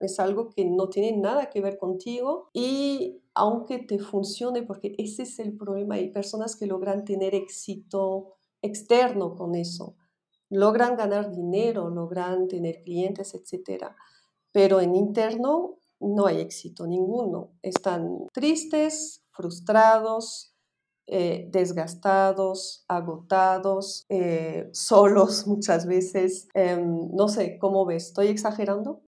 es 0.00 0.20
algo 0.20 0.50
que 0.50 0.64
no 0.64 0.88
tiene 0.88 1.16
nada 1.16 1.50
que 1.50 1.60
ver 1.60 1.78
contigo 1.78 2.50
y 2.52 3.22
aunque 3.34 3.78
te 3.78 3.98
funcione, 3.98 4.62
porque 4.62 4.94
ese 4.98 5.22
es 5.22 5.38
el 5.38 5.56
problema, 5.56 5.96
hay 5.96 6.10
personas 6.10 6.56
que 6.56 6.66
logran 6.66 7.04
tener 7.04 7.34
éxito 7.34 8.34
externo 8.62 9.34
con 9.34 9.54
eso, 9.54 9.96
logran 10.50 10.96
ganar 10.96 11.30
dinero, 11.30 11.90
logran 11.90 12.48
tener 12.48 12.82
clientes, 12.82 13.34
etcétera, 13.34 13.96
pero 14.52 14.80
en 14.80 14.94
interno 14.94 15.78
no 16.00 16.26
hay 16.26 16.40
éxito 16.40 16.86
ninguno, 16.86 17.52
están 17.62 18.26
tristes, 18.32 19.24
frustrados, 19.32 20.54
eh, 21.06 21.48
desgastados, 21.50 22.84
agotados, 22.88 24.06
eh, 24.08 24.70
solos 24.72 25.46
muchas 25.46 25.86
veces. 25.86 26.48
Em, 26.54 27.10
no 27.12 27.28
sé, 27.28 27.58
¿cómo 27.58 27.84
ves? 27.84 28.06
¿Estoy 28.06 28.28
exagerando? 28.28 29.02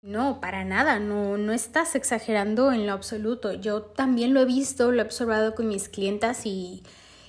No, 0.00 0.40
para 0.40 0.64
nada, 0.64 1.00
no, 1.00 1.36
no 1.38 1.52
estás 1.52 1.96
exagerando 1.96 2.72
en 2.72 2.86
lo 2.86 2.92
absoluto. 2.92 3.52
Yo 3.52 3.82
también 3.82 4.32
lo 4.32 4.40
he 4.40 4.44
visto, 4.44 4.92
lo 4.92 5.02
he 5.02 5.04
observado 5.04 5.54
con 5.56 5.66
mis 5.68 5.88
clientas 5.88 6.46
y, 6.46 6.84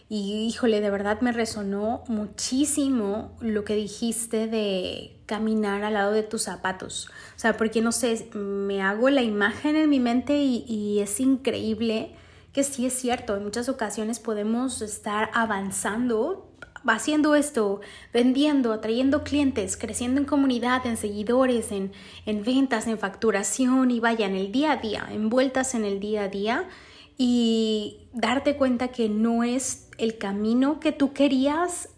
y 0.08 0.46
híjole, 0.48 0.80
de 0.80 0.92
verdad 0.92 1.20
me 1.22 1.32
resonó 1.32 2.04
muchísimo 2.08 3.36
lo 3.42 3.64
que 3.64 3.76
dijiste 3.76 4.48
de 4.48 5.20
caminar 5.26 5.84
al 5.84 5.96
lado 5.96 6.12
de 6.12 6.22
tus 6.22 6.44
zapatos. 6.44 7.10
O 7.36 7.40
sea, 7.40 7.58
porque 7.58 7.82
no 7.82 7.92
sé, 7.92 8.30
me 8.36 8.84
hago 8.84 9.10
la 9.10 9.24
imagen 9.24 9.76
en 9.76 9.90
mi 9.90 10.00
mente 10.00 10.38
y, 10.38 10.64
y 10.68 11.00
es 11.00 11.20
increíble 11.20 12.16
que 12.54 12.64
sí 12.64 12.86
es 12.86 12.94
cierto, 12.94 13.36
en 13.36 13.44
muchas 13.44 13.68
ocasiones 13.70 14.20
podemos 14.20 14.82
estar 14.82 15.30
avanzando 15.34 16.52
haciendo 16.88 17.36
esto, 17.36 17.82
vendiendo, 18.14 18.74
atrayendo 18.74 19.24
clientes, 19.24 19.78
creciendo 19.78 20.20
en 20.20 20.26
comunidad, 20.26 20.86
en 20.86 20.98
seguidores, 20.98 21.72
en, 21.72 21.92
en 22.26 22.44
ventas, 22.44 22.88
en 22.88 22.98
facturación 22.98 23.92
y 23.92 24.00
vaya, 24.00 24.26
en 24.26 24.36
el 24.36 24.52
día 24.52 24.74
a 24.74 24.78
día, 24.78 25.08
envueltas 25.12 25.76
en 25.76 25.86
el 25.86 26.00
día 26.00 26.24
a 26.24 26.28
día 26.30 26.70
y 27.18 28.08
darte 28.14 28.56
cuenta 28.56 28.90
que 28.90 29.10
no 29.10 29.44
es 29.44 29.90
el 29.98 30.18
camino 30.18 30.80
que 30.80 30.92
tú 30.92 31.14
querías 31.14 31.90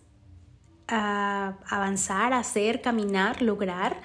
ah, 0.87 1.57
avanzar, 1.67 2.33
hacer, 2.33 2.81
caminar, 2.81 3.41
lograr 3.41 4.01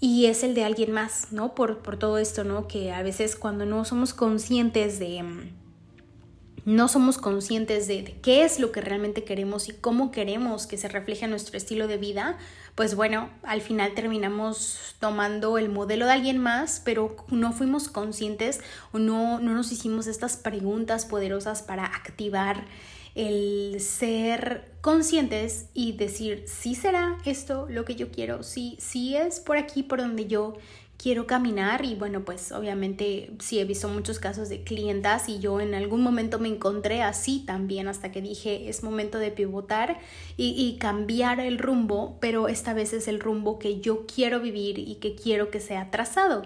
y 0.00 0.26
es 0.26 0.44
el 0.44 0.54
de 0.54 0.64
alguien 0.64 0.92
más, 0.92 1.32
¿no? 1.32 1.54
Por, 1.54 1.78
por 1.78 1.98
todo 1.98 2.18
esto, 2.18 2.44
¿no? 2.44 2.68
Que 2.68 2.92
a 2.92 3.02
veces 3.02 3.36
cuando 3.36 3.66
no 3.66 3.84
somos 3.84 4.14
conscientes 4.14 4.98
de 4.98 5.18
no 6.68 6.86
somos 6.86 7.16
conscientes 7.16 7.88
de, 7.88 8.18
qué 8.20 8.44
es 8.44 8.60
lo 8.60 8.72
que 8.72 8.82
realmente 8.82 9.24
queremos 9.24 9.70
y 9.70 9.72
cómo 9.72 10.10
queremos 10.10 10.66
que 10.66 10.76
se 10.76 10.86
refleje 10.86 11.26
nuestro 11.26 11.56
estilo 11.56 11.88
de 11.88 11.96
vida, 11.96 12.36
pues 12.74 12.94
bueno, 12.94 13.30
al 13.42 13.62
final 13.62 13.94
terminamos 13.94 14.94
tomando 15.00 15.56
el 15.56 15.70
modelo 15.70 16.04
de 16.04 16.12
alguien 16.12 16.36
más, 16.36 16.82
pero 16.84 17.16
no 17.28 17.54
fuimos 17.54 17.88
conscientes 17.88 18.60
o 18.92 18.98
no, 18.98 19.40
no 19.40 19.54
nos 19.54 19.72
hicimos 19.72 20.06
estas 20.06 20.36
preguntas 20.36 21.06
poderosas 21.06 21.62
para 21.62 21.86
activar 21.86 22.66
el 23.14 23.80
ser 23.80 24.70
conscientes 24.82 25.70
y 25.72 25.92
decir, 25.92 26.44
si 26.46 26.74
será 26.74 27.16
esto 27.24 27.66
lo 27.70 27.86
que 27.86 27.96
yo 27.96 28.10
quiero, 28.10 28.42
si, 28.42 28.76
si 28.78 29.16
es 29.16 29.40
por 29.40 29.56
aquí 29.56 29.82
por 29.82 30.00
donde 30.00 30.26
yo 30.26 30.58
quiero 30.98 31.26
caminar 31.26 31.84
y 31.84 31.94
bueno, 31.94 32.24
pues 32.24 32.50
obviamente 32.52 33.30
sí 33.38 33.60
he 33.60 33.64
visto 33.64 33.88
muchos 33.88 34.18
casos 34.18 34.48
de 34.48 34.64
clientas 34.64 35.28
y 35.28 35.38
yo 35.38 35.60
en 35.60 35.74
algún 35.74 36.02
momento 36.02 36.40
me 36.40 36.48
encontré 36.48 37.02
así 37.02 37.44
también 37.46 37.86
hasta 37.86 38.10
que 38.10 38.20
dije 38.20 38.68
es 38.68 38.82
momento 38.82 39.18
de 39.18 39.30
pivotar 39.30 40.00
y, 40.36 40.76
cambiar 40.80 41.40
el 41.40 41.58
rumbo, 41.58 42.18
pero 42.20 42.48
esta 42.48 42.74
vez 42.74 42.92
es 42.92 43.08
el 43.08 43.20
rumbo 43.20 43.58
que 43.58 43.80
yo 43.80 44.06
quiero 44.06 44.40
vivir 44.40 44.78
y 44.78 44.96
que 44.96 45.14
quiero 45.14 45.50
que 45.50 45.60
sea 45.60 45.90
trazado. 45.90 46.42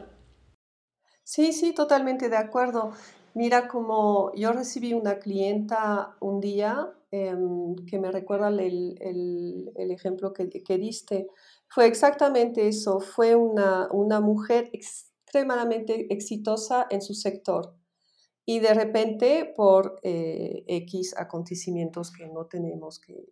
Sí, 1.25 1.53
sí, 1.53 1.75
totalmente 1.75 2.29
de 2.29 2.37
acuerdo. 2.37 2.93
Mira, 3.35 3.69
como 3.69 4.33
yo 4.35 4.53
recibí 4.53 4.93
una 4.93 5.19
clienta 5.19 6.17
un 6.21 6.41
día 6.41 6.93
em, 7.11 7.77
que 7.87 7.99
me 7.99 8.11
recuerda 8.11 8.49
el, 8.49 9.73
ejemplo 9.77 10.33
que 10.33 10.79
diste, 10.79 11.29
fue 11.75 11.87
exactamente 11.87 12.69
eso, 12.69 13.01
fue 13.01 13.35
una, 13.35 13.89
una 13.93 14.21
mujer 14.21 14.69
extremadamente 14.73 16.13
exitosa 16.13 16.87
en 16.91 17.01
su 17.01 17.15
sector 17.15 17.75
y 18.45 18.59
de 18.59 18.75
repente 18.75 19.53
por 19.57 19.99
eh, 20.03 20.65
X 20.67 21.15
acontecimientos 21.17 22.13
que 22.13 22.27
no 22.27 22.47
tenemos 22.47 23.01
que, 23.01 23.27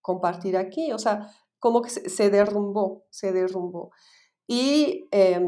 compartir 0.00 0.58
aquí, 0.58 0.92
o 0.92 0.98
sea, 0.98 1.30
como 1.58 1.80
que 1.80 1.88
se, 1.88 2.28
derrumbó, 2.28 3.06
se 3.08 3.32
derrumbó. 3.32 3.90
Y 4.46 5.08
em, 5.10 5.42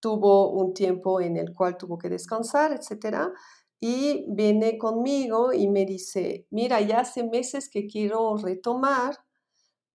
tuvo 0.00 0.50
un 0.50 0.74
tiempo 0.74 1.20
en 1.20 1.36
el 1.36 1.54
cual 1.54 1.76
tuvo 1.76 1.96
que 1.96 2.08
descansar, 2.08 2.72
etcétera, 2.72 3.32
y 3.78 4.26
viene 4.28 4.78
conmigo 4.78 5.52
y 5.52 5.68
me 5.68 5.86
dice, 5.86 6.48
mira, 6.50 6.80
ya 6.80 7.00
hace 7.00 7.22
meses 7.22 7.70
que 7.70 7.86
quiero 7.86 8.36
retomar, 8.36 9.16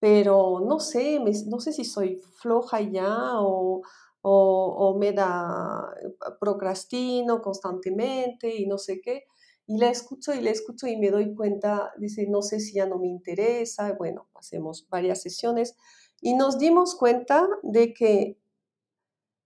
pero 0.01 0.61
no 0.61 0.79
sé, 0.79 1.19
no 1.45 1.59
sé 1.59 1.71
si 1.71 1.85
soy 1.85 2.19
floja 2.39 2.81
ya 2.81 3.39
o, 3.39 3.83
o, 4.23 4.97
me 4.99 5.13
da, 5.13 5.93
procrastino 6.39 7.39
constantemente 7.39 8.55
y 8.55 8.65
no 8.65 8.79
sé 8.79 8.99
qué. 8.99 9.25
Y 9.67 9.77
la 9.77 9.91
escucho 9.91 10.33
y 10.33 10.41
la 10.41 10.49
escucho 10.49 10.87
y 10.87 10.97
me 10.97 11.11
doy 11.11 11.35
cuenta, 11.35 11.93
dice, 11.99 12.25
no 12.27 12.41
sé 12.41 12.59
si 12.59 12.73
ya 12.73 12.87
no 12.87 12.97
me 12.97 13.09
interesa. 13.09 13.93
Bueno, 13.93 14.27
hacemos 14.33 14.87
varias 14.89 15.21
sesiones 15.21 15.75
y 16.19 16.33
nos 16.33 16.57
dimos 16.57 16.95
cuenta 16.95 17.47
de 17.61 17.93
que 17.93 18.40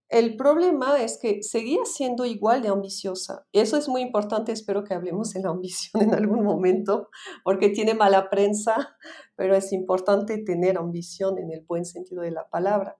el 0.09 0.37
problema 0.37 1.01
es 1.01 1.17
que 1.19 1.41
seguía 1.41 1.83
siendo 1.85 2.25
igual 2.25 2.61
de 2.61 2.69
ambiciosa. 2.69 3.47
Eso 3.51 3.77
es 3.77 3.89
muy 3.89 4.01
importante, 4.01 4.51
espero 4.51 4.83
que 4.83 4.93
hablemos 4.93 5.33
de 5.33 5.41
la 5.41 5.49
ambición 5.49 6.03
en 6.03 6.13
algún 6.13 6.43
momento, 6.43 7.09
porque 7.43 7.69
tiene 7.69 7.93
mala 7.93 8.29
prensa, 8.29 8.97
pero 9.35 9.55
es 9.55 9.71
importante 9.73 10.37
tener 10.37 10.77
ambición 10.77 11.39
en 11.39 11.51
el 11.51 11.65
buen 11.65 11.85
sentido 11.85 12.21
de 12.21 12.31
la 12.31 12.47
palabra. 12.49 12.97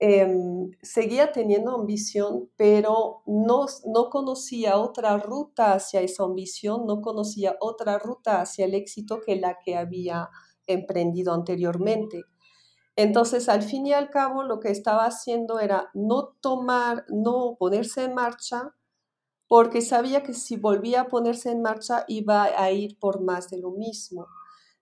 Em, 0.00 0.70
seguía 0.82 1.32
teniendo 1.32 1.74
ambición, 1.74 2.50
pero 2.56 3.22
no, 3.26 3.66
no 3.86 4.10
conocía 4.10 4.76
otra 4.76 5.16
ruta 5.18 5.72
hacia 5.72 6.00
esa 6.00 6.24
ambición, 6.24 6.84
no 6.86 7.00
conocía 7.00 7.56
otra 7.60 7.98
ruta 7.98 8.40
hacia 8.40 8.66
el 8.66 8.74
éxito 8.74 9.20
que 9.24 9.36
la 9.36 9.58
que 9.64 9.76
había 9.76 10.28
emprendido 10.66 11.32
anteriormente. 11.32 12.24
Entonces, 12.96 13.48
al 13.48 13.62
fin 13.62 13.86
y 13.86 13.92
al 13.92 14.10
cabo, 14.10 14.44
lo 14.44 14.60
que 14.60 14.70
estaba 14.70 15.06
haciendo 15.06 15.58
era 15.58 15.90
no 15.94 16.36
tomar, 16.40 17.04
no 17.08 17.56
ponerse 17.58 18.04
en 18.04 18.14
marcha, 18.14 18.74
porque 19.48 19.82
sabía 19.82 20.22
que 20.22 20.34
si 20.34 20.56
volvía 20.56 21.02
a 21.02 21.08
ponerse 21.08 21.50
en 21.50 21.62
marcha 21.62 22.04
iba 22.08 22.44
a 22.44 22.70
ir 22.72 22.98
por 22.98 23.22
más 23.22 23.50
de 23.50 23.58
lo 23.58 23.70
mismo. 23.72 24.26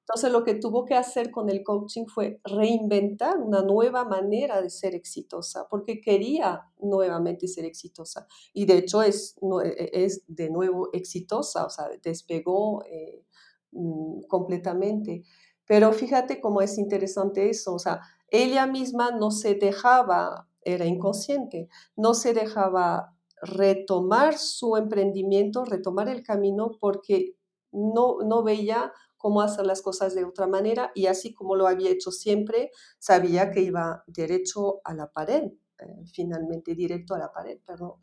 Entonces, 0.01 0.33
lo 0.33 0.45
que 0.45 0.55
tuvo 0.55 0.85
que 0.85 0.95
hacer 0.97 1.31
con 1.31 1.49
el 1.49 1.63
coaching 1.63 2.07
fue 2.07 2.41
reinventar 2.45 3.39
una 3.39 3.63
nueva 3.63 4.05
manera 4.05 4.61
de 4.61 4.69
ser 4.71 4.95
exitosa, 4.95 5.69
porque 5.71 6.01
quería 6.01 6.63
nuevamente 6.81 7.47
ser 7.49 7.65
exitosa. 7.65 8.27
Y 8.53 8.67
de 8.67 8.79
hecho 8.79 9.03
es, 9.03 9.37
e, 9.65 9.91
es 9.93 10.25
de 10.27 10.51
nuevo 10.51 10.91
exitosa, 10.93 11.67
o 11.67 11.71
sea, 11.71 11.87
despegó 12.03 12.85
eh, 12.85 13.25
mm, 13.73 14.23
completamente. 14.29 15.23
Pero 15.67 15.93
fíjate 15.93 16.41
cómo 16.41 16.61
es 16.61 16.79
interesante 16.79 17.49
eso, 17.51 17.75
o 17.75 17.79
sea, 17.79 18.01
ella 18.29 18.67
misma 18.67 19.11
no 19.11 19.31
se 19.31 19.55
dejaba, 19.55 20.49
era 20.63 20.87
inconsciente, 20.87 21.69
no 21.97 22.15
se 22.15 22.35
dejaba 22.35 23.15
retomar 23.43 24.39
su 24.39 24.77
emprendimiento, 24.77 25.65
retomar 25.65 26.09
el 26.09 26.23
camino 26.23 26.73
porque 26.81 27.37
no, 27.73 28.19
no 28.25 28.43
veía 28.43 28.93
cómo 29.17 29.41
hacer 29.41 29.67
las 29.67 29.83
cosas 29.83 30.15
de 30.15 30.25
otra 30.25 30.47
manera 30.47 30.91
y 30.95 31.07
así 31.07 31.33
como 31.33 31.57
lo 31.57 31.67
había 31.67 31.91
hecho 31.91 32.11
siempre, 32.11 32.71
sabía 32.99 33.51
que 33.51 33.61
iba 33.61 34.03
derecho 34.07 34.81
a 34.85 34.95
la 34.95 35.13
pared, 35.13 35.45
eh, 35.79 36.05
finalmente 36.13 36.75
directo 36.75 37.15
a 37.15 37.19
la 37.19 37.33
pared, 37.33 37.59
perdón. 37.65 37.95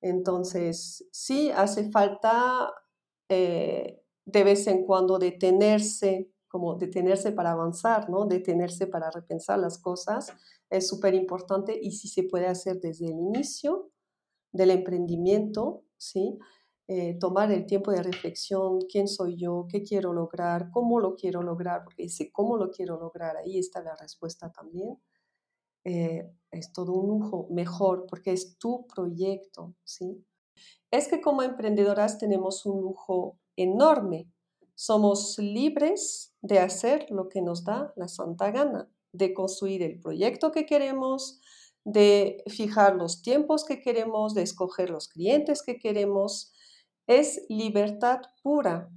Entonces, 0.00 1.06
sí, 1.12 1.50
hace 1.50 1.90
falta 1.90 2.72
eh, 3.28 4.02
de 4.24 4.44
vez 4.44 4.66
en 4.66 4.84
cuando 4.84 5.18
detenerse 5.18 6.30
como 6.50 6.74
detenerse 6.74 7.30
para 7.30 7.52
avanzar, 7.52 8.10
¿no? 8.10 8.26
Detenerse 8.26 8.88
para 8.88 9.10
repensar 9.10 9.60
las 9.60 9.78
cosas 9.78 10.32
es 10.68 10.88
súper 10.88 11.14
importante 11.14 11.78
y 11.80 11.92
si 11.92 12.08
se 12.08 12.24
puede 12.24 12.48
hacer 12.48 12.80
desde 12.80 13.06
el 13.06 13.18
inicio 13.18 13.92
del 14.52 14.70
emprendimiento, 14.70 15.84
¿sí? 15.96 16.38
Eh, 16.88 17.16
tomar 17.20 17.52
el 17.52 17.66
tiempo 17.66 17.92
de 17.92 18.02
reflexión, 18.02 18.80
quién 18.90 19.06
soy 19.06 19.36
yo, 19.36 19.68
qué 19.70 19.84
quiero 19.84 20.12
lograr, 20.12 20.70
cómo 20.72 20.98
lo 20.98 21.14
quiero 21.14 21.40
lograr, 21.40 21.84
porque 21.84 22.06
ese 22.06 22.32
cómo 22.32 22.56
lo 22.56 22.72
quiero 22.72 22.98
lograr, 22.98 23.36
ahí 23.36 23.56
está 23.56 23.80
la 23.80 23.94
respuesta 23.94 24.50
también. 24.50 25.00
Eh, 25.84 26.28
es 26.50 26.72
todo 26.72 26.94
un 26.94 27.06
lujo, 27.06 27.46
mejor, 27.50 28.06
porque 28.08 28.32
es 28.32 28.58
tu 28.58 28.88
proyecto, 28.88 29.76
¿sí? 29.84 30.26
Es 30.90 31.06
que 31.06 31.20
como 31.20 31.42
emprendedoras 31.42 32.18
tenemos 32.18 32.66
un 32.66 32.82
lujo 32.82 33.38
enorme, 33.56 34.28
somos 34.80 35.36
libres 35.38 36.34
de 36.40 36.58
hacer 36.58 37.04
lo 37.10 37.28
que 37.28 37.42
nos 37.42 37.64
da 37.64 37.92
la 37.96 38.08
santa 38.08 38.50
gana, 38.50 38.90
de 39.12 39.34
construir 39.34 39.82
el 39.82 40.00
proyecto 40.00 40.52
que 40.52 40.64
queremos, 40.64 41.38
de 41.84 42.42
fijar 42.46 42.96
los 42.96 43.20
tiempos 43.20 43.66
que 43.66 43.82
queremos, 43.82 44.32
de 44.32 44.40
escoger 44.40 44.88
los 44.88 45.08
clientes 45.08 45.62
que 45.62 45.76
queremos. 45.76 46.54
Es 47.06 47.44
libertad 47.50 48.20
pura, 48.42 48.88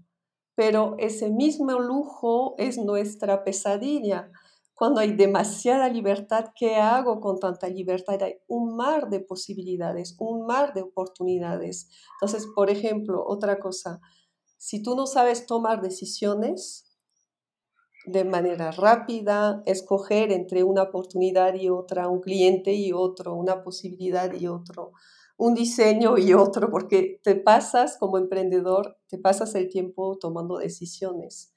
pero 0.56 0.96
ese 1.00 1.30
mismo 1.30 1.78
lujo 1.78 2.56
es 2.58 2.78
nuestra 2.78 3.44
pesadilla. 3.44 4.32
Cuando 4.76 5.02
hay 5.02 5.12
demasiada 5.12 5.90
libertad, 5.90 6.52
¿qué 6.56 6.78
hago 6.78 7.20
con 7.20 7.42
tanta 7.42 7.68
libertad? 7.68 8.24
Hay 8.24 8.38
un 8.48 8.78
mar 8.78 9.10
de 9.10 9.20
posibilidades, 9.20 10.16
un 10.18 10.46
mar 10.46 10.74
de 10.74 10.84
oportunidades. 10.84 11.90
Entonces, 12.22 12.48
por 12.56 12.70
ejemplo, 12.70 13.22
otra 13.28 13.60
cosa, 13.60 14.00
si 14.64 14.82
tú 14.82 14.96
no 14.96 15.08
sabes 15.08 15.46
tomar 15.46 15.82
decisiones 15.82 16.86
de 18.06 18.24
manera 18.24 18.72
rápida, 18.72 19.62
escoger 19.66 20.32
entre 20.32 20.64
una 20.64 20.84
oportunidad 20.84 21.56
y 21.56 21.68
otra, 21.68 22.08
un 22.08 22.22
cliente 22.22 22.72
y 22.72 22.94
otro, 22.94 23.36
una 23.36 23.62
posibilidad 23.62 24.34
y 24.34 24.48
otro, 24.48 24.94
un 25.36 25.54
diseño 25.54 26.18
y 26.18 26.34
otro, 26.34 26.70
porque 26.72 27.20
te 27.26 27.36
pasas 27.36 27.98
como 27.98 28.18
emprendedor, 28.18 28.98
te 29.10 29.18
pasas 29.18 29.54
el 29.56 29.68
tiempo 29.68 30.18
tomando 30.18 30.60
decisiones. 30.60 31.54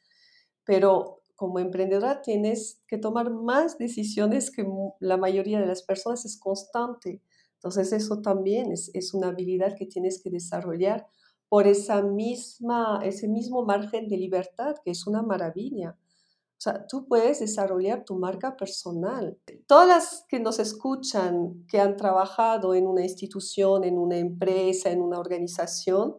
Pero 0.65 1.23
como 1.37 1.61
emprendedora 1.61 2.23
tienes 2.23 2.83
que 2.89 2.99
tomar 2.99 3.31
más 3.31 3.79
decisiones 3.79 4.51
que 4.51 4.67
la 4.99 5.17
mayoría 5.17 5.61
de 5.61 5.67
las 5.67 5.85
personas, 5.85 6.25
es 6.25 6.41
constante. 6.41 7.23
Entonces 7.55 7.93
eso 7.93 8.21
también 8.21 8.73
es, 8.73 8.91
es 8.95 9.15
una 9.15 9.29
habilidad 9.29 9.77
que 9.79 9.87
tienes 9.87 10.21
que 10.21 10.31
desarrollar 10.31 11.07
por 11.49 11.67
esa 11.67 12.03
misma, 12.03 13.01
ese 13.05 13.29
mismo 13.29 13.65
margen 13.65 14.09
de 14.09 14.17
libertad, 14.17 14.77
que 14.85 14.91
es 14.91 15.07
una 15.07 15.23
maravilla. 15.23 15.97
O 16.59 16.61
sea, 16.61 16.87
tú 16.87 17.07
puedes 17.07 17.41
desarrollar 17.41 18.05
tu 18.05 18.17
marca 18.17 18.57
personal. 18.57 19.39
Todas 19.67 19.87
las 19.87 20.25
que 20.29 20.41
nos 20.41 20.59
escuchan, 20.59 21.67
que 21.69 21.81
han 21.81 21.97
trabajado 21.97 22.75
en 22.75 22.87
una 22.87 23.03
institución, 23.03 23.85
en 23.85 23.99
una 23.99 24.17
empresa, 24.17 24.91
en 24.91 25.03
una 25.03 25.19
organización, 25.19 26.17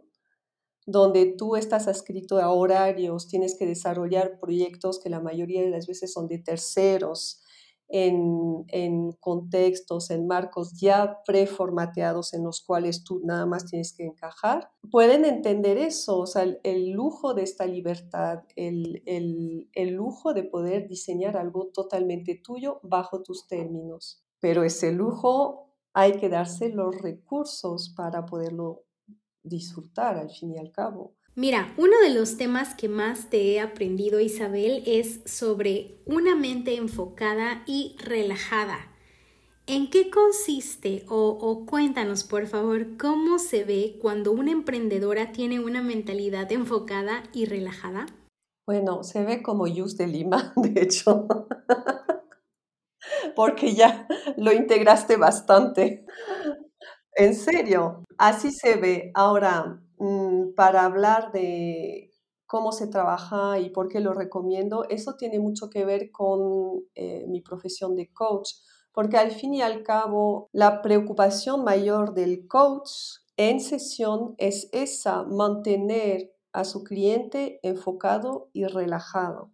donde 0.86 1.34
tú 1.38 1.56
estás 1.56 1.88
adscrito 1.88 2.40
a 2.40 2.50
horarios, 2.52 3.28
tienes 3.28 3.58
que 3.58 3.66
desarrollar 3.66 4.40
proyectos 4.40 5.00
que 5.00 5.10
la 5.10 5.20
mayoría 5.20 5.62
de 5.62 5.70
las 5.70 5.88
veces 5.88 6.14
son 6.14 6.28
de 6.28 6.38
terceros, 6.38 7.42
en, 7.90 9.12
contextos, 9.20 10.10
en 10.10 10.28
marcos 10.28 10.80
ya 10.80 11.20
preformateados 11.26 12.34
en 12.34 12.44
los 12.44 12.62
cuales 12.62 13.04
tú 13.04 13.22
nada 13.24 13.46
más 13.46 13.66
tienes 13.66 13.94
que 13.94 14.06
encajar, 14.06 14.70
pueden 14.92 15.26
entender 15.26 15.78
eso, 15.78 16.20
o 16.20 16.26
sea, 16.26 16.44
el, 16.64 16.92
lujo 16.92 17.34
de 17.34 17.44
esta 17.44 17.66
libertad, 17.66 18.44
el, 18.56 19.02
el 19.06 19.90
lujo 19.92 20.34
de 20.34 20.44
poder 20.44 20.88
diseñar 20.88 21.38
algo 21.38 21.68
totalmente 21.74 22.40
tuyo 22.44 22.80
bajo 22.84 23.24
tus 23.24 23.48
términos. 23.48 24.24
Pero 24.40 24.64
ese 24.64 24.92
lujo 24.92 25.74
hay 25.94 26.18
que 26.18 26.30
darse 26.30 26.70
los 26.70 26.96
recursos 27.02 27.94
para 27.96 28.26
poderlo 28.26 28.84
disfrutar 29.42 30.18
al 30.18 30.30
fin 30.30 30.54
y 30.54 30.60
al 30.60 30.72
cabo. 30.72 31.16
Mira, 31.38 31.72
uno 31.78 31.94
de 32.02 32.10
los 32.10 32.36
temas 32.36 32.74
que 32.74 32.90
más 32.90 33.30
te 33.30 33.54
he 33.54 33.60
aprendido, 33.60 34.20
Isabel, 34.20 34.82
es 34.88 35.22
sobre 35.26 36.00
una 36.08 36.36
mente 36.36 36.78
enfocada 36.78 37.62
y 37.68 37.96
relajada. 38.00 38.92
¿En 39.68 39.92
qué 39.92 40.10
consiste 40.10 41.06
o, 41.08 41.64
cuéntanos, 41.68 42.24
por 42.24 42.48
favor, 42.48 42.98
cómo 42.98 43.38
se 43.38 43.66
ve 43.66 44.00
cuando 44.02 44.32
una 44.32 44.50
emprendedora 44.50 45.32
tiene 45.32 45.60
una 45.60 45.84
mentalidad 45.84 46.52
enfocada 46.52 47.22
y 47.34 47.46
relajada? 47.46 48.08
Bueno, 48.66 49.04
se 49.04 49.24
ve 49.24 49.44
como 49.44 49.68
Yus 49.68 49.96
de 49.96 50.08
Lima, 50.08 50.54
de 50.56 50.82
hecho, 50.82 51.28
porque 53.36 53.76
ya 53.76 54.08
lo 54.38 54.54
integraste 54.54 55.18
bastante. 55.18 56.04
En 57.14 57.36
serio, 57.36 58.06
así 58.18 58.52
se 58.52 58.78
ve. 58.78 59.12
Ahora, 59.14 59.84
para 60.56 60.86
hablar 60.86 61.32
de 61.32 62.12
cómo 62.46 62.72
se 62.72 62.88
trabaja 62.88 63.60
y 63.60 63.70
por 63.70 63.90
qué 63.90 64.00
lo 64.00 64.14
recomiendo, 64.14 64.86
eso 64.90 65.16
tiene 65.18 65.40
mucho 65.40 65.70
que 65.70 65.86
ver 65.86 66.12
con 66.12 66.84
eh, 66.96 67.26
mi 67.28 67.42
profesión 67.42 67.96
de 67.96 68.12
coach, 68.14 68.52
porque 68.94 69.18
al 69.18 69.32
fin 69.32 69.54
y 69.54 69.62
al 69.62 69.84
cabo 69.84 70.50
la 70.54 70.82
preocupación 70.82 71.64
mayor 71.64 72.14
del 72.14 72.48
coach 72.48 72.90
en 73.36 73.60
sesión 73.60 74.34
es 74.38 74.70
esa, 74.72 75.24
mantener 75.24 76.32
a 76.54 76.64
su 76.64 76.84
cliente 76.84 77.60
enfocado 77.62 78.50
y 78.54 78.66
relajado. 78.66 79.52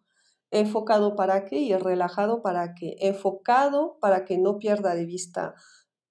¿Enfocado 0.51 1.15
para 1.15 1.45
qué? 1.45 1.58
Y 1.58 1.75
relajado 1.75 2.43
para 2.43 2.75
qué? 2.75 2.95
Enfocado 2.99 3.97
para 3.99 4.23
que 4.23 4.38
no 4.38 4.60
pierda 4.60 4.93
de 4.93 5.06
vista 5.06 5.56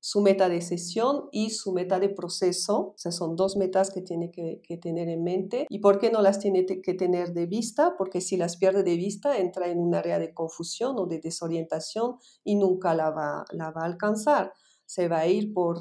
su 0.05 0.21
meta 0.21 0.49
de 0.49 0.61
sesión 0.63 1.29
y 1.31 1.51
su 1.51 1.73
meta 1.73 2.01
de 2.01 2.09
proceso. 2.09 2.89
O 2.89 2.95
sea, 2.97 3.13
son 3.13 3.37
dos 3.37 3.57
metas 3.57 3.93
que 3.93 4.03
tiene 4.03 4.33
que, 4.33 4.61
tener 4.79 5.09
en 5.09 5.23
mente. 5.23 5.65
¿Y 5.69 5.79
por 5.79 6.01
qué 6.01 6.11
no 6.11 6.23
las 6.23 6.41
tiene 6.41 6.67
que 6.67 6.95
tener 6.95 7.33
de 7.33 7.47
vista? 7.47 7.95
Porque 7.97 8.21
si 8.21 8.37
las 8.37 8.57
pierde 8.57 8.83
de 8.83 8.97
vista, 8.97 9.39
entra 9.39 9.69
en 9.69 9.79
un 9.79 9.95
área 9.95 10.19
de 10.19 10.35
confusión 10.35 10.97
o 10.99 11.07
de 11.07 11.21
desorientación 11.21 12.17
y 12.43 12.57
nunca 12.57 12.97
la 12.97 13.11
va, 13.11 13.45
la 13.53 13.71
va 13.71 13.83
a 13.83 13.87
alcanzar. 13.87 14.53
Se 14.85 15.07
va 15.07 15.21
a 15.21 15.29
ir 15.29 15.55
por 15.55 15.79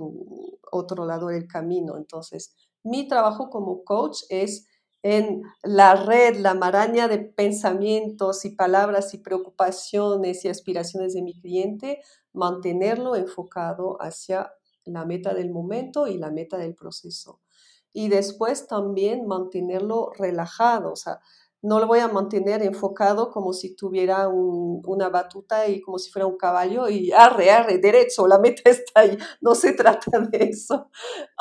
otro 0.72 1.04
lado 1.08 1.30
del 1.30 1.48
camino. 1.48 1.98
Entonces, 1.98 2.54
mi 2.84 3.08
trabajo 3.08 3.50
como 3.50 3.84
coach 3.84 4.20
es 4.30 4.68
en 5.04 5.44
la 5.64 5.96
red, 5.96 6.38
la 6.38 6.54
maraña 6.54 7.08
de 7.08 7.20
pensamientos 7.20 8.46
y 8.46 8.52
palabras 8.52 9.14
y 9.14 9.18
preocupaciones 9.18 10.46
y 10.46 10.50
aspiraciones 10.50 11.14
de 11.14 11.24
mi 11.24 11.34
cliente, 11.40 12.02
mantenerlo 12.34 13.16
enfocado 13.16 13.98
hacia 14.02 14.54
la 14.86 15.06
meta 15.06 15.34
del 15.34 15.52
momento 15.52 16.08
y 16.08 16.18
la 16.18 16.32
meta 16.32 16.58
del 16.58 16.76
proceso. 16.76 17.40
Y 17.94 18.08
después 18.10 18.68
también 18.68 19.28
mantenerlo 19.28 20.12
relajado, 20.18 20.94
o 20.94 20.96
sea, 20.96 21.20
no 21.64 21.80
lo 21.80 21.88
voy 21.88 22.00
a 22.00 22.08
mantener 22.08 22.64
enfocado 22.64 23.30
como 23.30 23.54
si 23.54 23.76
tuviera 23.76 24.28
una 24.28 25.10
batuta 25.10 25.68
y 25.68 25.80
como 25.82 26.00
si 26.00 26.12
fuera 26.12 26.26
un 26.26 26.38
caballo 26.38 26.90
y 26.90 27.12
arre, 27.12 27.52
arre, 27.52 27.78
derecho, 27.78 28.28
la 28.28 28.40
meta 28.40 28.64
está 28.70 29.02
ahí. 29.02 29.18
No 29.42 29.54
se 29.56 29.74
trata 29.74 30.20
de 30.20 30.46
eso. 30.46 30.90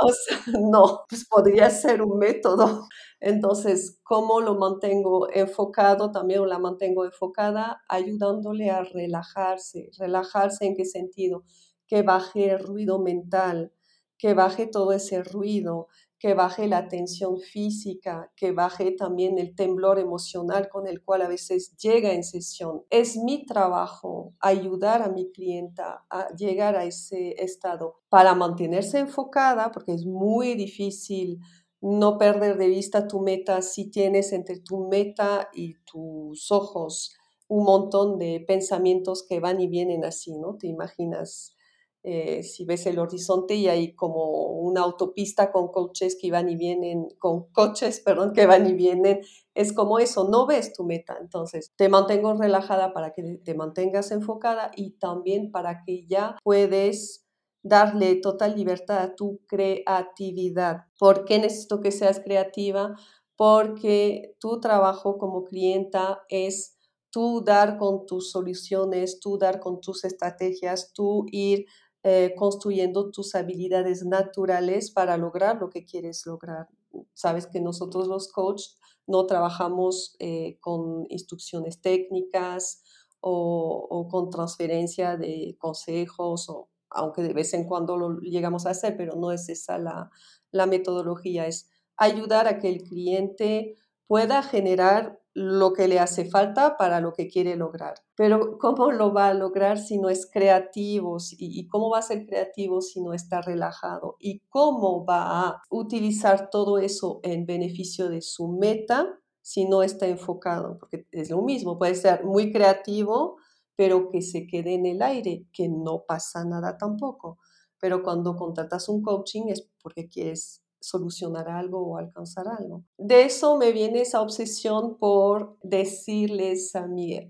O 0.02 0.10
sea, 0.12 0.38
no, 0.60 1.04
pues 1.08 1.26
podría 1.26 1.70
ser 1.70 2.02
un 2.02 2.18
método. 2.18 2.86
Entonces, 3.20 3.98
¿cómo 4.02 4.40
lo 4.40 4.56
mantengo 4.56 5.30
enfocado? 5.32 6.12
También 6.12 6.46
la 6.48 6.58
mantengo 6.58 7.04
enfocada 7.04 7.82
ayudándole 7.88 8.70
a 8.70 8.82
relajarse. 8.82 9.90
¿Relajarse 9.98 10.66
en 10.66 10.76
qué 10.76 10.84
sentido? 10.84 11.44
Que 11.86 12.02
baje 12.02 12.50
el 12.50 12.60
ruido 12.60 12.98
mental, 12.98 13.72
que 14.18 14.34
baje 14.34 14.66
todo 14.66 14.92
ese 14.92 15.22
ruido, 15.22 15.88
que 16.20 16.34
baje 16.34 16.68
la 16.68 16.86
tensión 16.86 17.40
física, 17.40 18.30
que 18.36 18.52
baje 18.52 18.92
también 18.92 19.38
el 19.38 19.54
temblor 19.54 19.98
emocional 19.98 20.68
con 20.68 20.86
el 20.86 21.02
cual 21.02 21.22
a 21.22 21.28
veces 21.28 21.74
llega 21.78 22.12
en 22.12 22.24
sesión. 22.24 22.82
Es 22.90 23.16
mi 23.16 23.46
trabajo 23.46 24.34
ayudar 24.38 25.00
a 25.00 25.08
mi 25.08 25.32
clienta 25.32 26.04
a 26.10 26.28
llegar 26.36 26.76
a 26.76 26.84
ese 26.84 27.42
estado 27.42 28.02
para 28.10 28.34
mantenerse 28.34 28.98
enfocada, 28.98 29.72
porque 29.72 29.94
es 29.94 30.04
muy 30.04 30.54
difícil 30.54 31.38
no 31.80 32.18
perder 32.18 32.58
de 32.58 32.68
vista 32.68 33.08
tu 33.08 33.20
meta 33.20 33.62
si 33.62 33.90
tienes 33.90 34.34
entre 34.34 34.60
tu 34.60 34.88
meta 34.88 35.48
y 35.54 35.76
tus 35.90 36.52
ojos 36.52 37.14
un 37.48 37.64
montón 37.64 38.18
de 38.18 38.44
pensamientos 38.46 39.24
que 39.26 39.40
van 39.40 39.58
y 39.58 39.68
vienen 39.68 40.04
así, 40.04 40.36
¿no? 40.36 40.56
Te 40.56 40.66
imaginas 40.68 41.56
eh, 42.02 42.42
si 42.42 42.64
ves 42.64 42.86
el 42.86 42.98
horizonte 42.98 43.54
y 43.54 43.68
hay 43.68 43.94
como 43.94 44.46
una 44.46 44.80
autopista 44.80 45.52
con 45.52 45.68
coches 45.68 46.16
que 46.20 46.30
van 46.30 46.48
y 46.48 46.56
vienen, 46.56 47.08
con 47.18 47.52
coches, 47.52 48.00
perdón, 48.04 48.32
que 48.32 48.46
van 48.46 48.66
y 48.66 48.72
vienen, 48.72 49.20
es 49.54 49.72
como 49.72 49.98
eso, 49.98 50.28
no 50.30 50.46
ves 50.46 50.72
tu 50.72 50.84
meta. 50.84 51.18
Entonces, 51.20 51.72
te 51.76 51.88
mantengo 51.88 52.32
relajada 52.34 52.92
para 52.94 53.12
que 53.12 53.22
te 53.44 53.54
mantengas 53.54 54.10
enfocada 54.12 54.70
y 54.76 54.92
también 54.92 55.50
para 55.50 55.82
que 55.84 56.06
ya 56.06 56.36
puedes 56.42 57.26
darle 57.62 58.16
total 58.16 58.56
libertad 58.56 58.98
a 59.00 59.14
tu 59.14 59.40
creatividad. 59.46 60.86
¿Por 60.98 61.26
qué 61.26 61.38
necesito 61.38 61.80
que 61.80 61.92
seas 61.92 62.20
creativa? 62.20 62.94
Porque 63.36 64.34
tu 64.38 64.60
trabajo 64.60 65.18
como 65.18 65.44
clienta 65.44 66.22
es 66.30 66.78
tú 67.10 67.42
dar 67.44 67.76
con 67.76 68.06
tus 68.06 68.30
soluciones, 68.30 69.20
tú 69.20 69.36
dar 69.36 69.60
con 69.60 69.80
tus 69.80 70.04
estrategias, 70.04 70.92
tú 70.94 71.26
ir 71.30 71.66
eh, 72.02 72.34
construyendo 72.36 73.10
tus 73.10 73.34
habilidades 73.34 74.04
naturales 74.04 74.90
para 74.90 75.16
lograr 75.16 75.60
lo 75.60 75.68
que 75.68 75.84
quieres 75.84 76.24
lograr. 76.24 76.68
Sabes 77.14 77.46
que 77.46 77.60
nosotros 77.60 78.08
los 78.08 78.32
coaches 78.32 78.78
no 79.06 79.26
trabajamos 79.26 80.16
eh, 80.18 80.56
con 80.60 81.06
instrucciones 81.10 81.80
técnicas 81.80 82.82
o, 83.20 84.08
con 84.10 84.30
transferencia 84.30 85.16
de 85.18 85.56
consejos, 85.58 86.48
o, 86.48 86.70
aunque 86.88 87.22
de 87.22 87.34
vez 87.34 87.52
en 87.52 87.64
cuando 87.64 87.98
lo 87.98 88.18
llegamos 88.20 88.64
a 88.64 88.70
hacer, 88.70 88.96
pero 88.96 89.16
no 89.16 89.30
es 89.30 89.48
esa 89.50 89.78
la, 89.78 90.10
la 90.52 90.66
metodología, 90.66 91.46
es 91.46 91.68
ayudar 91.96 92.48
a 92.48 92.58
que 92.58 92.70
el 92.70 92.82
cliente 92.82 93.76
pueda 94.06 94.42
generar 94.42 95.19
lo 95.40 95.72
que 95.72 95.88
le 95.88 95.98
hace 95.98 96.26
falta 96.26 96.76
para 96.76 97.00
lo 97.00 97.14
que 97.14 97.26
quiere 97.26 97.56
lograr. 97.56 97.94
Pero 98.14 98.58
¿cómo 98.58 98.92
lo 98.92 99.14
va 99.14 99.28
a 99.28 99.34
lograr 99.34 99.78
si 99.78 99.98
no 99.98 100.10
es 100.10 100.30
creativo? 100.30 101.16
¿Y, 101.38 101.66
cómo 101.68 101.88
va 101.88 102.00
a 102.00 102.02
ser 102.02 102.26
creativo 102.26 102.82
si 102.82 103.02
no 103.02 103.14
está 103.14 103.40
relajado? 103.40 104.16
¿Y 104.18 104.40
cómo 104.50 105.06
va 105.06 105.48
a 105.48 105.62
utilizar 105.70 106.50
todo 106.50 106.78
eso 106.78 107.20
en 107.22 107.46
beneficio 107.46 108.10
de 108.10 108.20
su 108.20 108.48
meta 108.48 109.18
si 109.40 109.64
no 109.64 109.82
está 109.82 110.06
enfocado? 110.06 110.76
Porque 110.78 111.06
es 111.10 111.30
lo 111.30 111.40
mismo, 111.40 111.78
puede 111.78 111.94
ser 111.94 112.22
muy 112.24 112.52
creativo, 112.52 113.38
pero 113.76 114.10
que 114.10 114.20
se 114.20 114.46
quede 114.46 114.74
en 114.74 114.84
el 114.84 115.00
aire, 115.00 115.46
que 115.54 115.70
no 115.70 116.04
pasa 116.06 116.44
nada 116.44 116.76
tampoco. 116.76 117.38
Pero 117.80 118.02
cuando 118.02 118.36
contratas 118.36 118.90
un 118.90 119.00
coaching 119.00 119.44
es 119.48 119.66
porque 119.82 120.10
quieres 120.10 120.62
solucionar 120.80 121.48
algo 121.48 121.86
o 121.86 121.96
alcanzar 121.98 122.46
algo. 122.48 122.84
De 122.98 123.22
eso 123.22 123.56
me 123.56 123.72
viene 123.72 124.00
esa 124.00 124.20
obsesión 124.20 124.96
por 124.98 125.56
decirles 125.62 126.74
a 126.74 126.86
mi, 126.86 127.28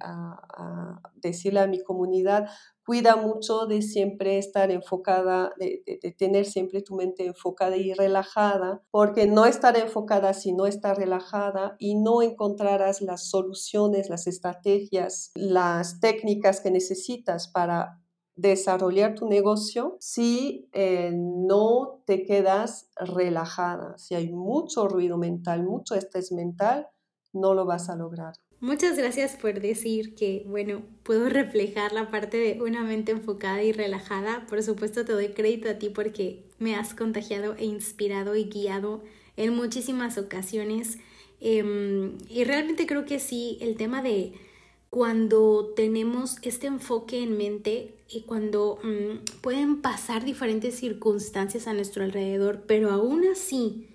decirle 1.17 1.61
a 1.61 1.67
mi 1.67 1.83
comunidad, 1.83 2.49
cuida 2.85 3.17
mucho 3.17 3.67
de 3.67 3.83
siempre 3.83 4.39
estar 4.39 4.71
enfocada, 4.71 5.53
de, 5.59 5.83
de, 5.87 6.13
tener 6.13 6.45
siempre 6.47 6.83
tu 6.83 6.97
mente 6.97 7.25
enfocada 7.27 7.77
y 7.77 7.93
relajada, 7.93 8.83
porque 8.91 9.27
no 9.27 9.47
estar 9.47 9.77
enfocada 9.77 10.33
si 10.35 10.53
no 10.53 10.67
está 10.67 10.95
relajada 10.95 11.77
y 11.79 11.95
no 11.95 12.23
encontrarás 12.23 13.01
las 13.01 13.29
soluciones, 13.29 14.09
las 14.09 14.27
estrategias, 14.27 15.31
las 15.35 16.01
técnicas 16.01 16.61
que 16.61 16.71
necesitas 16.71 17.49
para 17.49 18.00
desarrollar 18.40 19.14
tu 19.14 19.29
negocio 19.29 19.96
si 20.00 20.68
eh, 20.72 21.12
no 21.14 22.03
te 22.07 22.24
quedas 22.24 22.88
relajada. 22.96 23.98
Si 23.98 24.14
hay 24.14 24.31
mucho 24.33 24.88
ruido 24.88 25.18
mental, 25.18 25.62
mucho 25.62 25.94
estrés 25.94 26.33
mental, 26.33 26.88
no 27.33 27.55
lo 27.55 27.66
vas 27.66 27.88
a 27.88 27.96
lograr. 27.96 28.35
Muchas 28.61 28.98
gracias 28.98 29.37
por 29.37 29.59
decir 29.61 30.14
que, 30.14 30.44
bueno, 30.46 30.83
puedo 31.03 31.31
reflejar 31.31 31.92
la 31.92 32.11
parte 32.11 32.37
de 32.37 32.61
una 32.61 32.83
mente 32.83 33.12
enfocada 33.12 33.62
y 33.62 33.72
relajada. 33.72 34.44
Por 34.48 34.62
supuesto, 34.62 35.05
te 35.05 35.12
doy 35.12 35.29
crédito 35.29 35.70
a 35.70 35.79
ti 35.79 35.88
porque 35.88 36.44
me 36.59 36.74
has 36.74 36.92
contagiado 36.92 37.55
e 37.57 37.64
inspirado 37.64 38.37
y 38.37 38.44
guiado 38.44 39.03
en 39.38 39.57
muchísimas 39.57 40.18
ocasiones. 40.18 40.98
Em, 41.40 42.18
y 42.29 42.44
realmente 42.44 42.87
creo 42.87 43.07
que 43.07 43.18
sí, 43.18 43.57
el 43.62 43.76
tema 43.76 44.03
de 44.03 44.35
cuando 44.90 45.72
tenemos 45.76 46.38
este 46.42 46.66
enfoque 46.66 47.22
en 47.22 47.37
mente 47.37 47.94
y 48.09 48.22
cuando 48.22 48.79
mm, 48.83 49.40
pueden 49.40 49.81
pasar 49.81 50.24
diferentes 50.24 50.74
circunstancias 50.74 51.68
a 51.68 51.72
nuestro 51.72 52.03
alrededor, 52.03 52.64
pero 52.66 52.90
aún 52.90 53.24
así 53.24 53.87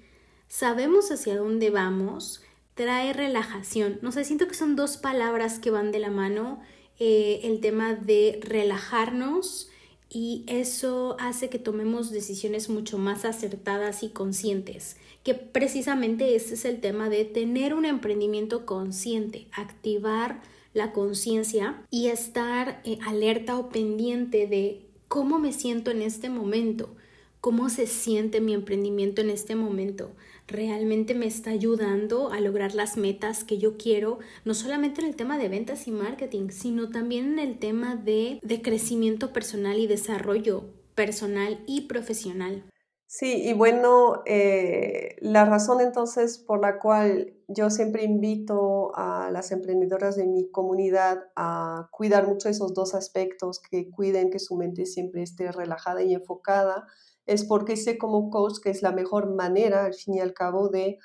sabemos 0.47 1.11
hacia 1.11 1.37
dónde 1.37 1.69
vamos, 1.69 2.41
trae 2.75 3.11
relajación. 3.11 3.99
No 4.01 4.13
sé, 4.13 4.23
siento 4.23 4.47
que 4.47 4.53
son 4.53 4.77
dos 4.77 4.95
palabras 4.95 5.59
que 5.59 5.69
van 5.69 5.91
de 5.91 5.99
la 5.99 6.11
mano. 6.11 6.61
Eh, 6.97 7.41
el 7.43 7.59
tema 7.59 7.93
de 7.93 8.39
relajarnos 8.41 9.69
y 10.09 10.45
eso 10.47 11.17
hace 11.19 11.49
que 11.49 11.59
tomemos 11.59 12.09
decisiones 12.09 12.69
mucho 12.69 12.97
más 12.97 13.25
acertadas 13.25 14.01
y 14.01 14.09
conscientes, 14.09 14.95
que 15.23 15.33
precisamente 15.33 16.37
este 16.37 16.53
es 16.53 16.63
el 16.63 16.79
tema 16.79 17.09
de 17.09 17.25
tener 17.25 17.73
un 17.73 17.83
emprendimiento 17.83 18.65
consciente, 18.65 19.47
activar 19.51 20.41
la 20.75 20.91
conciencia 20.91 21.81
y 21.89 22.07
estar 22.07 22.81
eh, 22.83 22.99
alerta 23.07 23.57
o 23.57 23.69
pendiente 23.69 24.45
de 24.45 24.85
cómo 25.07 25.39
me 25.39 25.53
siento 25.53 25.89
en 25.89 26.01
este 26.01 26.29
momento, 26.29 26.95
cómo 27.39 27.69
se 27.69 27.87
siente 27.87 28.41
mi 28.41 28.53
emprendimiento 28.53 29.21
en 29.21 29.29
este 29.29 29.55
momento. 29.55 30.11
Realmente 30.47 31.15
me 31.15 31.27
está 31.27 31.51
ayudando 31.51 32.29
a 32.31 32.41
lograr 32.41 32.75
las 32.75 32.97
metas 32.97 33.45
que 33.45 33.57
yo 33.57 33.77
quiero, 33.77 34.19
no 34.43 34.53
solamente 34.53 34.99
en 34.99 35.07
el 35.07 35.15
tema 35.15 35.37
de 35.37 35.47
ventas 35.47 35.87
y 35.87 35.91
marketing, 35.91 36.49
sino 36.49 36.89
también 36.89 37.33
en 37.33 37.39
el 37.39 37.57
tema 37.57 37.95
de, 37.95 38.39
de 38.43 38.61
crecimiento 38.61 39.31
personal 39.31 39.79
y 39.79 39.87
desarrollo 39.87 40.65
personal 40.93 41.59
y 41.67 41.81
profesional. 41.81 42.63
Sí, 43.09 43.43
y 43.47 43.53
bueno, 43.53 44.23
eh, 44.25 45.15
la 45.19 45.45
razón 45.45 45.79
entonces 45.79 46.39
por 46.39 46.59
la 46.59 46.79
cual 46.79 47.33
yo 47.47 47.69
siempre 47.69 48.03
invito 48.03 48.91
a 48.95 49.29
las 49.31 49.51
emprendedoras 49.51 50.15
de 50.15 50.25
mi 50.25 50.49
comunidad 50.49 51.19
a 51.35 51.87
cuidar 51.91 52.27
mucho 52.27 52.49
esos 52.49 52.73
dos 52.73 52.95
aspectos, 52.95 53.59
que 53.61 53.91
cuiden 53.91 54.31
que 54.31 54.39
su 54.39 54.55
mente 54.57 54.85
siempre 54.87 55.21
esté 55.21 55.51
relajada 55.51 56.01
y 56.01 56.13
enfocada, 56.15 56.87
es 57.27 57.45
porque 57.45 57.77
sé 57.77 57.97
como 57.99 58.29
coach 58.31 58.57
que 58.61 58.71
es 58.71 58.81
la 58.81 58.91
mejor 58.91 59.33
manera, 59.35 59.85
al 59.85 59.93
fin 59.93 60.15
y 60.15 60.19
al 60.19 60.33
cabo, 60.33 60.69
de 60.69 60.97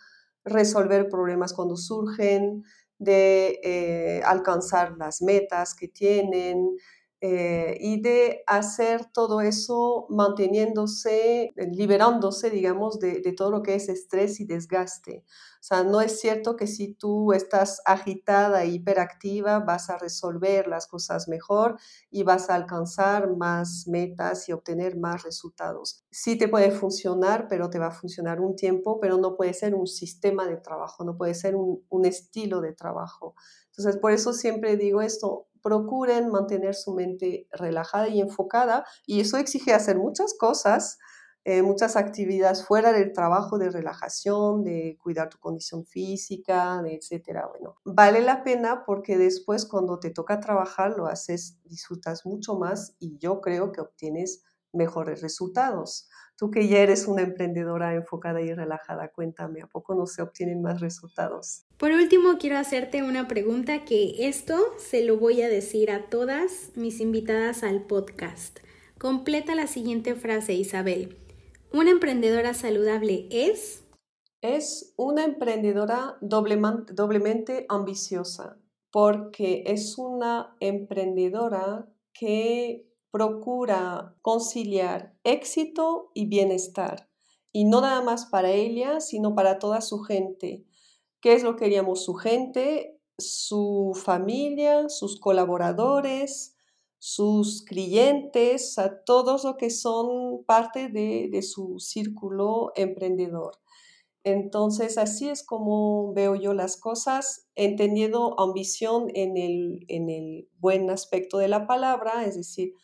resolver 0.45 1.09
problemas 1.11 1.53
cuando 1.53 1.77
surgen, 1.77 2.65
de 2.99 3.61
eh, 3.63 4.23
alcanzar 4.25 4.97
las 4.99 5.21
metas 5.23 5.75
que 5.75 5.89
tienen, 5.89 6.77
eh, 7.22 7.76
y 7.80 8.00
de 8.00 8.42
hacer 8.46 9.04
todo 9.12 9.42
eso 9.42 10.06
manteniéndose, 10.09 11.50
eh, 11.54 11.66
liberándose, 11.70 12.48
digamos, 12.48 12.98
de, 12.98 13.20
todo 13.37 13.50
lo 13.50 13.62
que 13.62 13.74
es 13.74 13.90
estrés 13.90 14.40
y 14.40 14.46
desgaste. 14.46 15.24
O 15.26 15.62
sea, 15.62 15.85
no 15.85 16.00
es 16.00 16.18
cierto 16.18 16.56
que 16.56 16.66
si 16.66 16.94
tú 16.94 17.35
estás 17.35 17.83
agitada 17.85 18.62
e 18.62 18.68
hiperactiva 18.68 19.59
vas 19.59 19.90
a 19.90 19.98
resolver 19.98 20.66
las 20.66 20.87
cosas 20.87 21.28
mejor 21.28 21.78
y 22.11 22.22
vas 22.22 22.48
a 22.48 22.54
alcanzar 22.54 23.37
más 23.37 23.87
metas 23.87 24.48
y 24.48 24.52
obtener 24.52 24.96
más 24.96 25.22
resultados. 25.22 26.06
Sí 26.11 26.38
te 26.38 26.48
puede 26.48 26.70
funcionar, 26.70 27.48
pero 27.48 27.68
te 27.68 27.78
va 27.78 27.88
a 27.88 27.90
funcionar 27.90 28.40
un 28.40 28.56
tiempo, 28.56 28.98
pero 28.98 29.18
no 29.18 29.37
puede 29.37 29.52
ser 29.52 29.74
un 29.74 29.87
sistema 29.87 30.46
de 30.46 30.56
trabajo, 30.56 31.04
no 31.04 31.18
puede 31.18 31.35
ser 31.35 31.54
un, 31.54 31.85
un 31.90 32.06
estilo 32.06 32.62
de 32.62 32.72
trabajo. 32.72 33.35
Entonces, 33.81 34.01
por 34.01 34.12
eso 34.12 34.33
siempre 34.33 34.77
digo 34.77 35.01
esto, 35.01 35.49
procuren 35.62 36.29
mantener 36.29 36.75
su 36.75 36.93
mente 36.95 37.49
relajada 37.51 38.09
y 38.09 38.21
enfocada 38.21 38.85
y 39.07 39.21
eso 39.21 39.37
exige 39.38 39.73
hacer 39.73 39.97
muchas 39.97 40.35
cosas 40.38 40.99
eh, 41.45 41.62
muchas 41.62 41.97
actividades 41.97 42.66
fuera 42.66 42.93
del 42.93 43.14
trabajo 43.14 43.57
de 43.57 43.71
relajación, 43.71 44.62
de 44.62 44.99
cuidar 45.03 45.31
tu 45.31 45.38
condición 45.38 45.87
física, 45.87 46.83
de 46.83 46.97
etcétera. 46.97 47.47
Bueno, 47.49 47.77
vale 47.83 48.21
la 48.21 48.45
pena 48.45 48.85
porque 48.85 49.16
después 49.16 49.64
cuando 49.64 49.99
te 49.99 50.11
toca 50.11 50.38
trabajar 50.40 50.99
lo 50.99 51.07
haces, 51.07 51.59
disfrutas 51.64 52.27
mucho 52.27 52.57
más 52.57 52.95
y 52.99 53.16
yo 53.16 53.40
creo 53.40 53.73
que 53.73 53.81
obtienes 53.81 54.45
mejores 54.75 55.23
resultados. 55.23 56.11
Tú 56.40 56.50
que 56.50 56.68
ya 56.68 56.79
eres 56.79 57.07
una 57.07 57.20
emprendedora 57.20 57.94
enfocada 57.94 58.40
y 58.40 58.55
relajada, 58.55 59.09
cuéntame, 59.09 59.61
¿a 59.61 59.66
poco 59.66 59.94
no 59.94 60.07
se 60.07 60.22
obtienen 60.22 60.62
más 60.62 60.81
resultados? 60.81 61.66
Por 61.76 61.92
último, 61.92 62.38
quiero 62.38 62.57
hacerte 62.57 63.03
una 63.03 63.29
pregunta 63.29 63.85
que 63.85 64.26
esto 64.26 64.57
se 64.79 65.05
lo 65.05 65.18
voy 65.18 65.42
a 65.42 65.50
decir 65.50 65.90
a 65.90 66.09
todas 66.09 66.70
mis 66.76 67.00
invitadas 67.00 67.62
al 67.62 67.83
podcast. 67.83 68.61
Completa 68.98 69.55
la 69.55 69.66
siguiente 69.66 70.14
frase, 70.14 70.55
Isabel. 70.55 71.18
¿Una 71.74 71.90
emprendedora 71.90 72.55
saludable 72.55 73.29
es? 73.31 73.85
Es 74.40 74.94
una 74.96 75.26
emprendedora 75.26 76.16
doblemente 76.22 77.66
ambiciosa 77.68 78.57
porque 78.90 79.64
es 79.66 79.98
una 79.98 80.57
emprendedora 80.61 81.87
que 82.14 82.89
procura 83.11 84.16
conciliar 84.23 85.14
éxito 85.25 86.11
y 86.14 86.27
bienestar. 86.27 87.09
Y 87.53 87.64
no 87.64 87.81
nada 87.81 88.03
más 88.03 88.27
para 88.27 88.53
ella, 88.53 89.01
sino 89.01 89.35
para 89.35 89.59
toda 89.59 89.81
su 89.81 90.01
gente. 90.01 90.64
¿Qué 91.20 91.35
es 91.35 91.42
lo 91.42 91.57
que 91.57 91.64
queríamos 91.64 92.05
su 92.05 92.14
gente? 92.14 92.99
Su 93.18 93.92
familia, 94.03 94.88
sus 94.88 95.18
colaboradores, 95.20 96.57
sus 96.99 97.62
clientes, 97.62 98.79
a 98.79 99.03
todos 99.05 99.44
los 99.44 99.57
que 99.57 99.70
son 99.70 100.44
parte 100.44 100.88
de, 100.88 101.42
su 101.42 101.79
círculo 101.81 102.73
emprendedor. 102.77 103.59
Entonces, 104.23 104.99
así 104.99 105.31
es 105.31 105.42
como 105.42 106.12
veo 106.12 106.35
yo 106.35 106.53
las 106.53 106.77
cosas, 106.77 107.49
entendiendo 107.55 108.38
ambición 108.38 109.11
en 109.14 109.38
el, 109.38 109.87
en 109.88 110.11
el 110.11 110.49
buen 110.59 110.90
aspecto 110.90 111.38
de 111.38 111.49
la 111.49 111.66
palabra, 111.66 112.27
es 112.27 112.37
decir, 112.37 112.75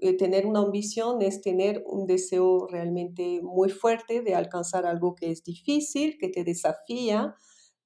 eh, 0.00 0.16
tener 0.16 0.46
una 0.46 0.60
ambición 0.60 1.22
es 1.22 1.42
tener 1.42 1.82
un 1.86 2.06
deseo 2.06 2.66
realmente 2.68 3.40
muy 3.42 3.70
fuerte 3.70 4.22
de 4.22 4.34
alcanzar 4.34 4.86
algo 4.86 5.14
que 5.14 5.30
es 5.30 5.44
difícil, 5.44 6.16
que 6.18 6.28
te 6.28 6.44
desafía, 6.44 7.36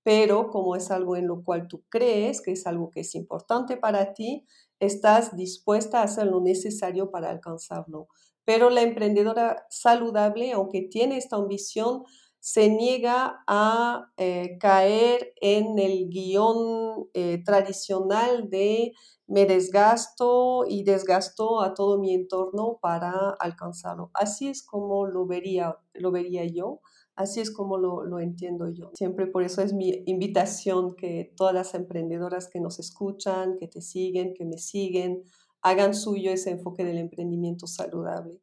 pero 0.02 0.50
como 0.50 0.76
es 0.76 0.90
algo 0.90 1.16
en 1.16 1.26
lo 1.26 1.42
cual 1.42 1.66
tú 1.66 1.82
crees, 1.88 2.40
que 2.40 2.52
es 2.52 2.66
algo 2.66 2.90
que 2.90 3.00
es 3.00 3.14
importante 3.14 3.76
para 3.76 4.12
ti, 4.12 4.46
estás 4.78 5.36
dispuesta 5.36 6.00
a 6.00 6.04
hacer 6.04 6.26
lo 6.26 6.40
necesario 6.40 7.10
para 7.10 7.30
alcanzarlo. 7.30 8.08
Pero 8.44 8.70
la 8.70 8.82
emprendedora 8.82 9.64
saludable, 9.70 10.52
aunque 10.52 10.82
tiene 10.82 11.16
esta 11.16 11.36
ambición, 11.36 12.04
se 12.44 12.68
niega 12.68 13.42
a 13.46 14.12
eh, 14.18 14.58
caer 14.60 15.32
en 15.40 15.78
el 15.78 16.10
guion 16.10 17.08
eh, 17.14 17.42
tradicional 17.42 18.50
de 18.50 18.92
me 19.26 19.46
desgasto 19.46 20.66
y 20.68 20.84
desgasto 20.84 21.62
a 21.62 21.74
todo 21.74 21.98
mi 21.98 22.14
entorno 22.14 22.78
para 22.80 23.30
alcanzarlo. 23.40 24.10
Así 24.14 24.48
es 24.48 24.62
como 24.62 25.06
lo 25.06 25.26
vería, 25.26 25.78
lo 25.94 26.10
vería 26.10 26.44
yo. 26.44 26.80
Así 27.16 27.40
es 27.40 27.52
como 27.52 27.78
lo, 27.78 28.18
entiendo 28.18 28.68
yo. 28.68 28.90
Siempre 28.94 29.28
por 29.28 29.44
eso 29.44 29.62
es 29.62 29.72
mi 29.72 30.02
invitación 30.06 30.96
que 30.96 31.32
todas 31.36 31.54
las 31.54 31.74
emprendedoras 31.74 32.48
que 32.48 32.60
nos 32.60 32.80
escuchan, 32.80 33.56
que 33.56 33.68
te 33.68 33.80
siguen, 33.80 34.34
que 34.34 34.44
me 34.44 34.58
siguen, 34.58 35.22
hagan 35.62 35.94
suyo 35.94 36.32
ese 36.32 36.50
enfoque 36.50 36.84
del 36.84 36.98
emprendimiento 36.98 37.68
saludable, 37.68 38.40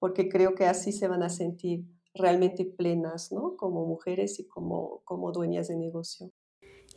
porque 0.00 0.28
creo 0.28 0.56
que 0.56 0.66
así 0.66 0.90
se 0.90 1.06
van 1.06 1.22
a 1.22 1.28
sentir 1.28 1.86
realmente 2.12 2.64
plenas, 2.64 3.30
¿no? 3.30 3.56
Como 3.56 3.86
mujeres 3.86 4.40
y 4.40 4.48
como, 4.48 5.00
como 5.04 5.30
dueñas 5.30 5.68
de 5.68 5.76
negocio. 5.76 6.32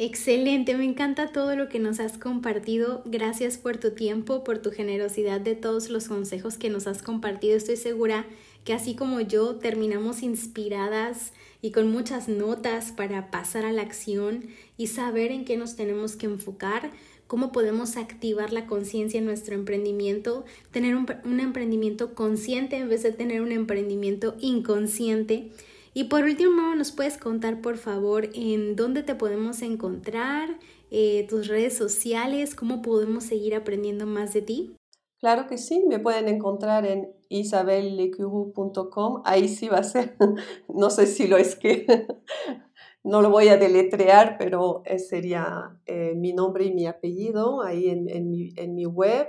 Excelente, 0.04 0.76
me 0.76 0.84
encanta 0.84 1.32
todo 1.32 1.56
lo 1.56 1.70
que 1.70 1.78
nos 1.78 2.00
has 2.00 2.18
compartido. 2.18 3.04
Gracias 3.06 3.60
por 3.60 3.78
tu 3.78 3.92
tiempo, 3.92 4.44
por 4.44 4.58
tu 4.58 4.72
generosidad 4.72 5.40
de 5.40 5.54
todos 5.54 5.92
los 5.92 6.08
consejos 6.08 6.58
que 6.58 6.72
nos 6.72 6.88
has 6.88 7.04
compartido. 7.04 7.56
Estoy 7.56 7.76
segura 7.78 8.26
que 8.64 8.74
así 8.74 8.96
como 8.96 9.22
yo 9.22 9.58
terminamos 9.58 10.24
inspiradas 10.24 11.34
y 11.62 11.70
con 11.70 11.92
muchas 11.92 12.28
notas 12.28 12.92
para 12.92 13.30
pasar 13.30 13.64
a 13.64 13.72
la 13.72 13.84
acción 13.84 14.48
y 14.76 14.88
saber 14.88 15.32
en 15.32 15.46
qué 15.46 15.56
nos 15.56 15.76
tenemos 15.76 16.16
que 16.16 16.26
enfocar, 16.26 16.90
cómo 17.28 17.52
podemos 17.52 17.96
activar 17.96 18.52
la 18.54 18.66
conciencia 18.66 19.20
en 19.20 19.26
nuestro 19.26 19.54
emprendimiento, 19.54 20.46
tener 20.72 20.96
un, 20.96 21.40
emprendimiento 21.40 22.16
consciente 22.16 22.78
en 22.78 22.90
vez 22.90 23.04
de 23.04 23.12
tener 23.12 23.44
un 23.44 23.52
emprendimiento 23.52 24.36
inconsciente. 24.40 25.52
Y 25.94 26.06
por 26.06 26.24
último, 26.24 26.74
¿nos 26.76 26.94
puedes 26.94 27.18
contar 27.18 27.62
por 27.62 27.78
favor 27.78 28.30
en 28.34 28.78
dónde 28.78 29.04
te 29.04 29.14
podemos 29.14 29.62
encontrar, 29.62 30.58
eh, 30.90 31.26
tus 31.28 31.48
redes 31.48 31.76
sociales, 31.76 32.56
cómo 32.56 32.82
podemos 32.82 33.26
seguir 33.26 33.56
aprendiendo 33.56 34.06
más 34.06 34.34
de 34.34 34.42
ti? 34.42 34.76
Claro 35.20 35.48
que 35.48 35.58
sí, 35.58 35.84
me 35.88 36.00
pueden 36.00 36.30
encontrar 36.30 36.86
en 36.86 37.14
isabellecuru.com. 37.30 39.22
Ahí 39.26 39.50
sí 39.50 39.68
va 39.68 39.78
a 39.80 39.84
ser, 39.84 40.16
no 40.74 40.90
sé 40.90 41.08
si 41.08 41.28
lo 41.28 41.38
es 41.38 41.56
que, 41.58 41.86
no 43.04 43.22
lo 43.22 43.30
voy 43.30 43.50
a 43.50 43.58
deletrear, 43.58 44.38
pero 44.40 44.84
sería 44.98 45.78
eh, 45.86 46.14
mi 46.16 46.32
nombre 46.32 46.66
y 46.66 46.74
mi 46.74 46.88
apellido 46.88 47.62
ahí 47.62 47.90
en, 47.90 48.10
en, 48.10 48.30
mi, 48.30 48.54
en 48.56 48.76
mi 48.76 48.86
web. 48.86 49.28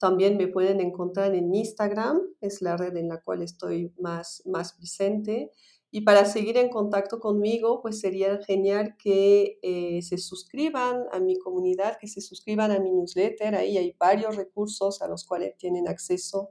También 0.00 0.36
me 0.36 0.48
pueden 0.48 0.80
encontrar 0.80 1.34
en 1.34 1.54
Instagram, 1.54 2.20
es 2.40 2.62
la 2.62 2.76
red 2.76 2.96
en 2.96 3.08
la 3.08 3.20
cual 3.20 3.42
estoy 3.42 3.92
más, 3.98 4.42
más 4.46 4.72
presente. 4.72 5.52
Y 5.92 6.02
para 6.02 6.24
seguir 6.24 6.56
en 6.56 6.68
contacto 6.68 7.18
conmigo, 7.18 7.82
pues 7.82 7.98
sería 7.98 8.38
genial 8.44 8.96
que 8.96 9.58
eh, 9.60 10.00
se 10.02 10.18
suscriban 10.18 11.06
a 11.10 11.18
mi 11.18 11.36
comunidad, 11.36 11.98
que 12.00 12.06
se 12.06 12.20
suscriban 12.20 12.70
a 12.70 12.78
mi 12.78 12.92
newsletter. 12.92 13.56
Ahí 13.56 13.76
hay 13.76 13.96
varios 13.98 14.36
recursos 14.36 15.02
a 15.02 15.08
los 15.08 15.24
cuales 15.24 15.56
tienen 15.56 15.88
acceso 15.88 16.50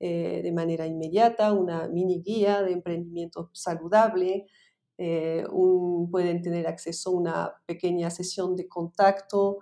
eh, 0.00 0.40
de 0.42 0.52
manera 0.52 0.88
inmediata, 0.88 1.52
una 1.52 1.86
mini 1.86 2.20
guía 2.20 2.62
de 2.62 2.72
emprendimiento 2.72 3.50
saludable. 3.52 4.46
Eh, 4.98 5.44
pueden 6.10 6.42
tener 6.42 6.66
acceso 6.66 7.10
a 7.10 7.12
una 7.12 7.54
pequeña 7.66 8.10
sesión 8.10 8.56
de 8.56 8.66
contacto 8.66 9.58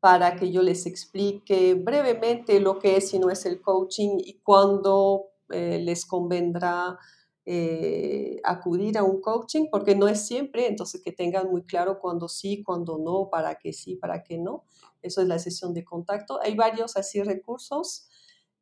para 0.00 0.34
que 0.34 0.50
yo 0.50 0.62
les 0.62 0.86
explique 0.86 1.74
brevemente 1.74 2.58
lo 2.58 2.80
que 2.80 2.96
es 2.96 3.14
y 3.14 3.20
no 3.20 3.30
es 3.30 3.46
el 3.46 3.60
coaching 3.60 4.18
y 4.18 4.40
cuándo 4.40 5.26
les 5.48 6.04
convendrá 6.06 6.98
eh, 7.46 8.40
acudir 8.44 8.98
a 8.98 9.04
un 9.04 9.20
coaching, 9.20 9.66
porque 9.70 9.94
no 9.94 10.08
es 10.08 10.26
siempre, 10.26 10.66
entonces 10.66 11.02
que 11.02 11.12
tengan 11.12 11.48
muy 11.48 11.64
claro 11.64 12.00
cuándo 12.00 12.28
sí, 12.28 12.62
cuándo 12.62 12.98
no, 12.98 13.30
para 13.30 13.56
qué 13.56 13.72
sí, 13.72 13.96
para 13.96 14.22
qué 14.24 14.38
no. 14.38 14.64
Eso 15.02 15.22
es 15.22 15.28
la 15.28 15.38
sesión 15.38 15.72
de 15.72 15.84
contacto. 15.84 16.40
Hay 16.42 16.56
varios 16.56 16.96
así 16.96 17.22
recursos 17.22 18.08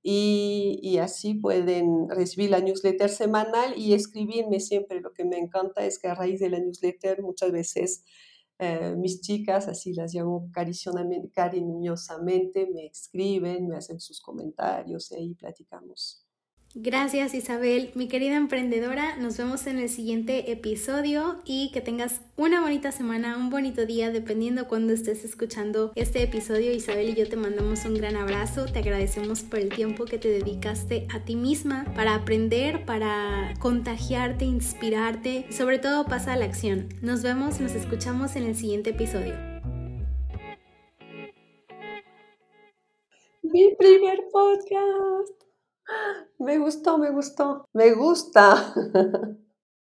y, 0.02 0.78
y 0.82 0.98
así 0.98 1.34
pueden 1.34 2.08
recibir 2.10 2.50
la 2.50 2.60
newsletter 2.60 3.08
semanal 3.10 3.74
y 3.76 3.94
escribirme 3.94 4.60
siempre. 4.60 5.00
Lo 5.00 5.12
que 5.14 5.24
me 5.24 5.38
encanta 5.38 5.84
es 5.86 5.98
que 5.98 6.08
a 6.08 6.14
raíz 6.14 6.40
de 6.40 6.50
la 6.50 6.58
newsletter 6.60 7.22
muchas 7.22 7.52
veces 7.52 8.04
eh, 8.58 8.94
mis 8.96 9.20
chicas, 9.20 9.68
así 9.68 9.92
las 9.94 10.14
llamo 10.14 10.50
cariñosamente, 10.52 12.68
me 12.72 12.86
escriben, 12.86 13.68
me 13.68 13.76
hacen 13.76 14.00
sus 14.00 14.20
comentarios 14.20 15.10
y 15.10 15.16
ahí 15.16 15.34
platicamos. 15.34 16.23
Gracias 16.76 17.34
Isabel, 17.34 17.92
mi 17.94 18.08
querida 18.08 18.34
emprendedora. 18.34 19.16
Nos 19.16 19.36
vemos 19.36 19.68
en 19.68 19.78
el 19.78 19.88
siguiente 19.88 20.50
episodio 20.50 21.36
y 21.44 21.70
que 21.70 21.80
tengas 21.80 22.20
una 22.36 22.60
bonita 22.62 22.90
semana, 22.90 23.36
un 23.36 23.48
bonito 23.48 23.86
día, 23.86 24.10
dependiendo 24.10 24.66
cuando 24.66 24.92
estés 24.92 25.24
escuchando 25.24 25.92
este 25.94 26.24
episodio. 26.24 26.72
Isabel 26.72 27.10
y 27.10 27.14
yo 27.14 27.28
te 27.28 27.36
mandamos 27.36 27.84
un 27.84 27.94
gran 27.94 28.16
abrazo. 28.16 28.64
Te 28.64 28.80
agradecemos 28.80 29.42
por 29.42 29.60
el 29.60 29.68
tiempo 29.68 30.04
que 30.04 30.18
te 30.18 30.26
dedicaste 30.26 31.06
a 31.14 31.24
ti 31.24 31.36
misma 31.36 31.84
para 31.94 32.16
aprender, 32.16 32.84
para 32.84 33.54
contagiarte, 33.60 34.44
inspirarte 34.44 35.46
y 35.48 35.52
sobre 35.52 35.78
todo 35.78 36.06
pasa 36.06 36.32
a 36.32 36.36
la 36.36 36.46
acción. 36.46 36.88
Nos 37.02 37.22
vemos, 37.22 37.60
nos 37.60 37.76
escuchamos 37.76 38.34
en 38.34 38.46
el 38.46 38.56
siguiente 38.56 38.90
episodio. 38.90 39.34
Mi 43.42 43.72
primer 43.76 44.24
podcast. 44.32 45.43
Me 46.38 46.58
gustó, 46.58 46.98
me 46.98 47.10
gustó, 47.10 47.68
me 47.72 47.92
gusta. 47.92 48.74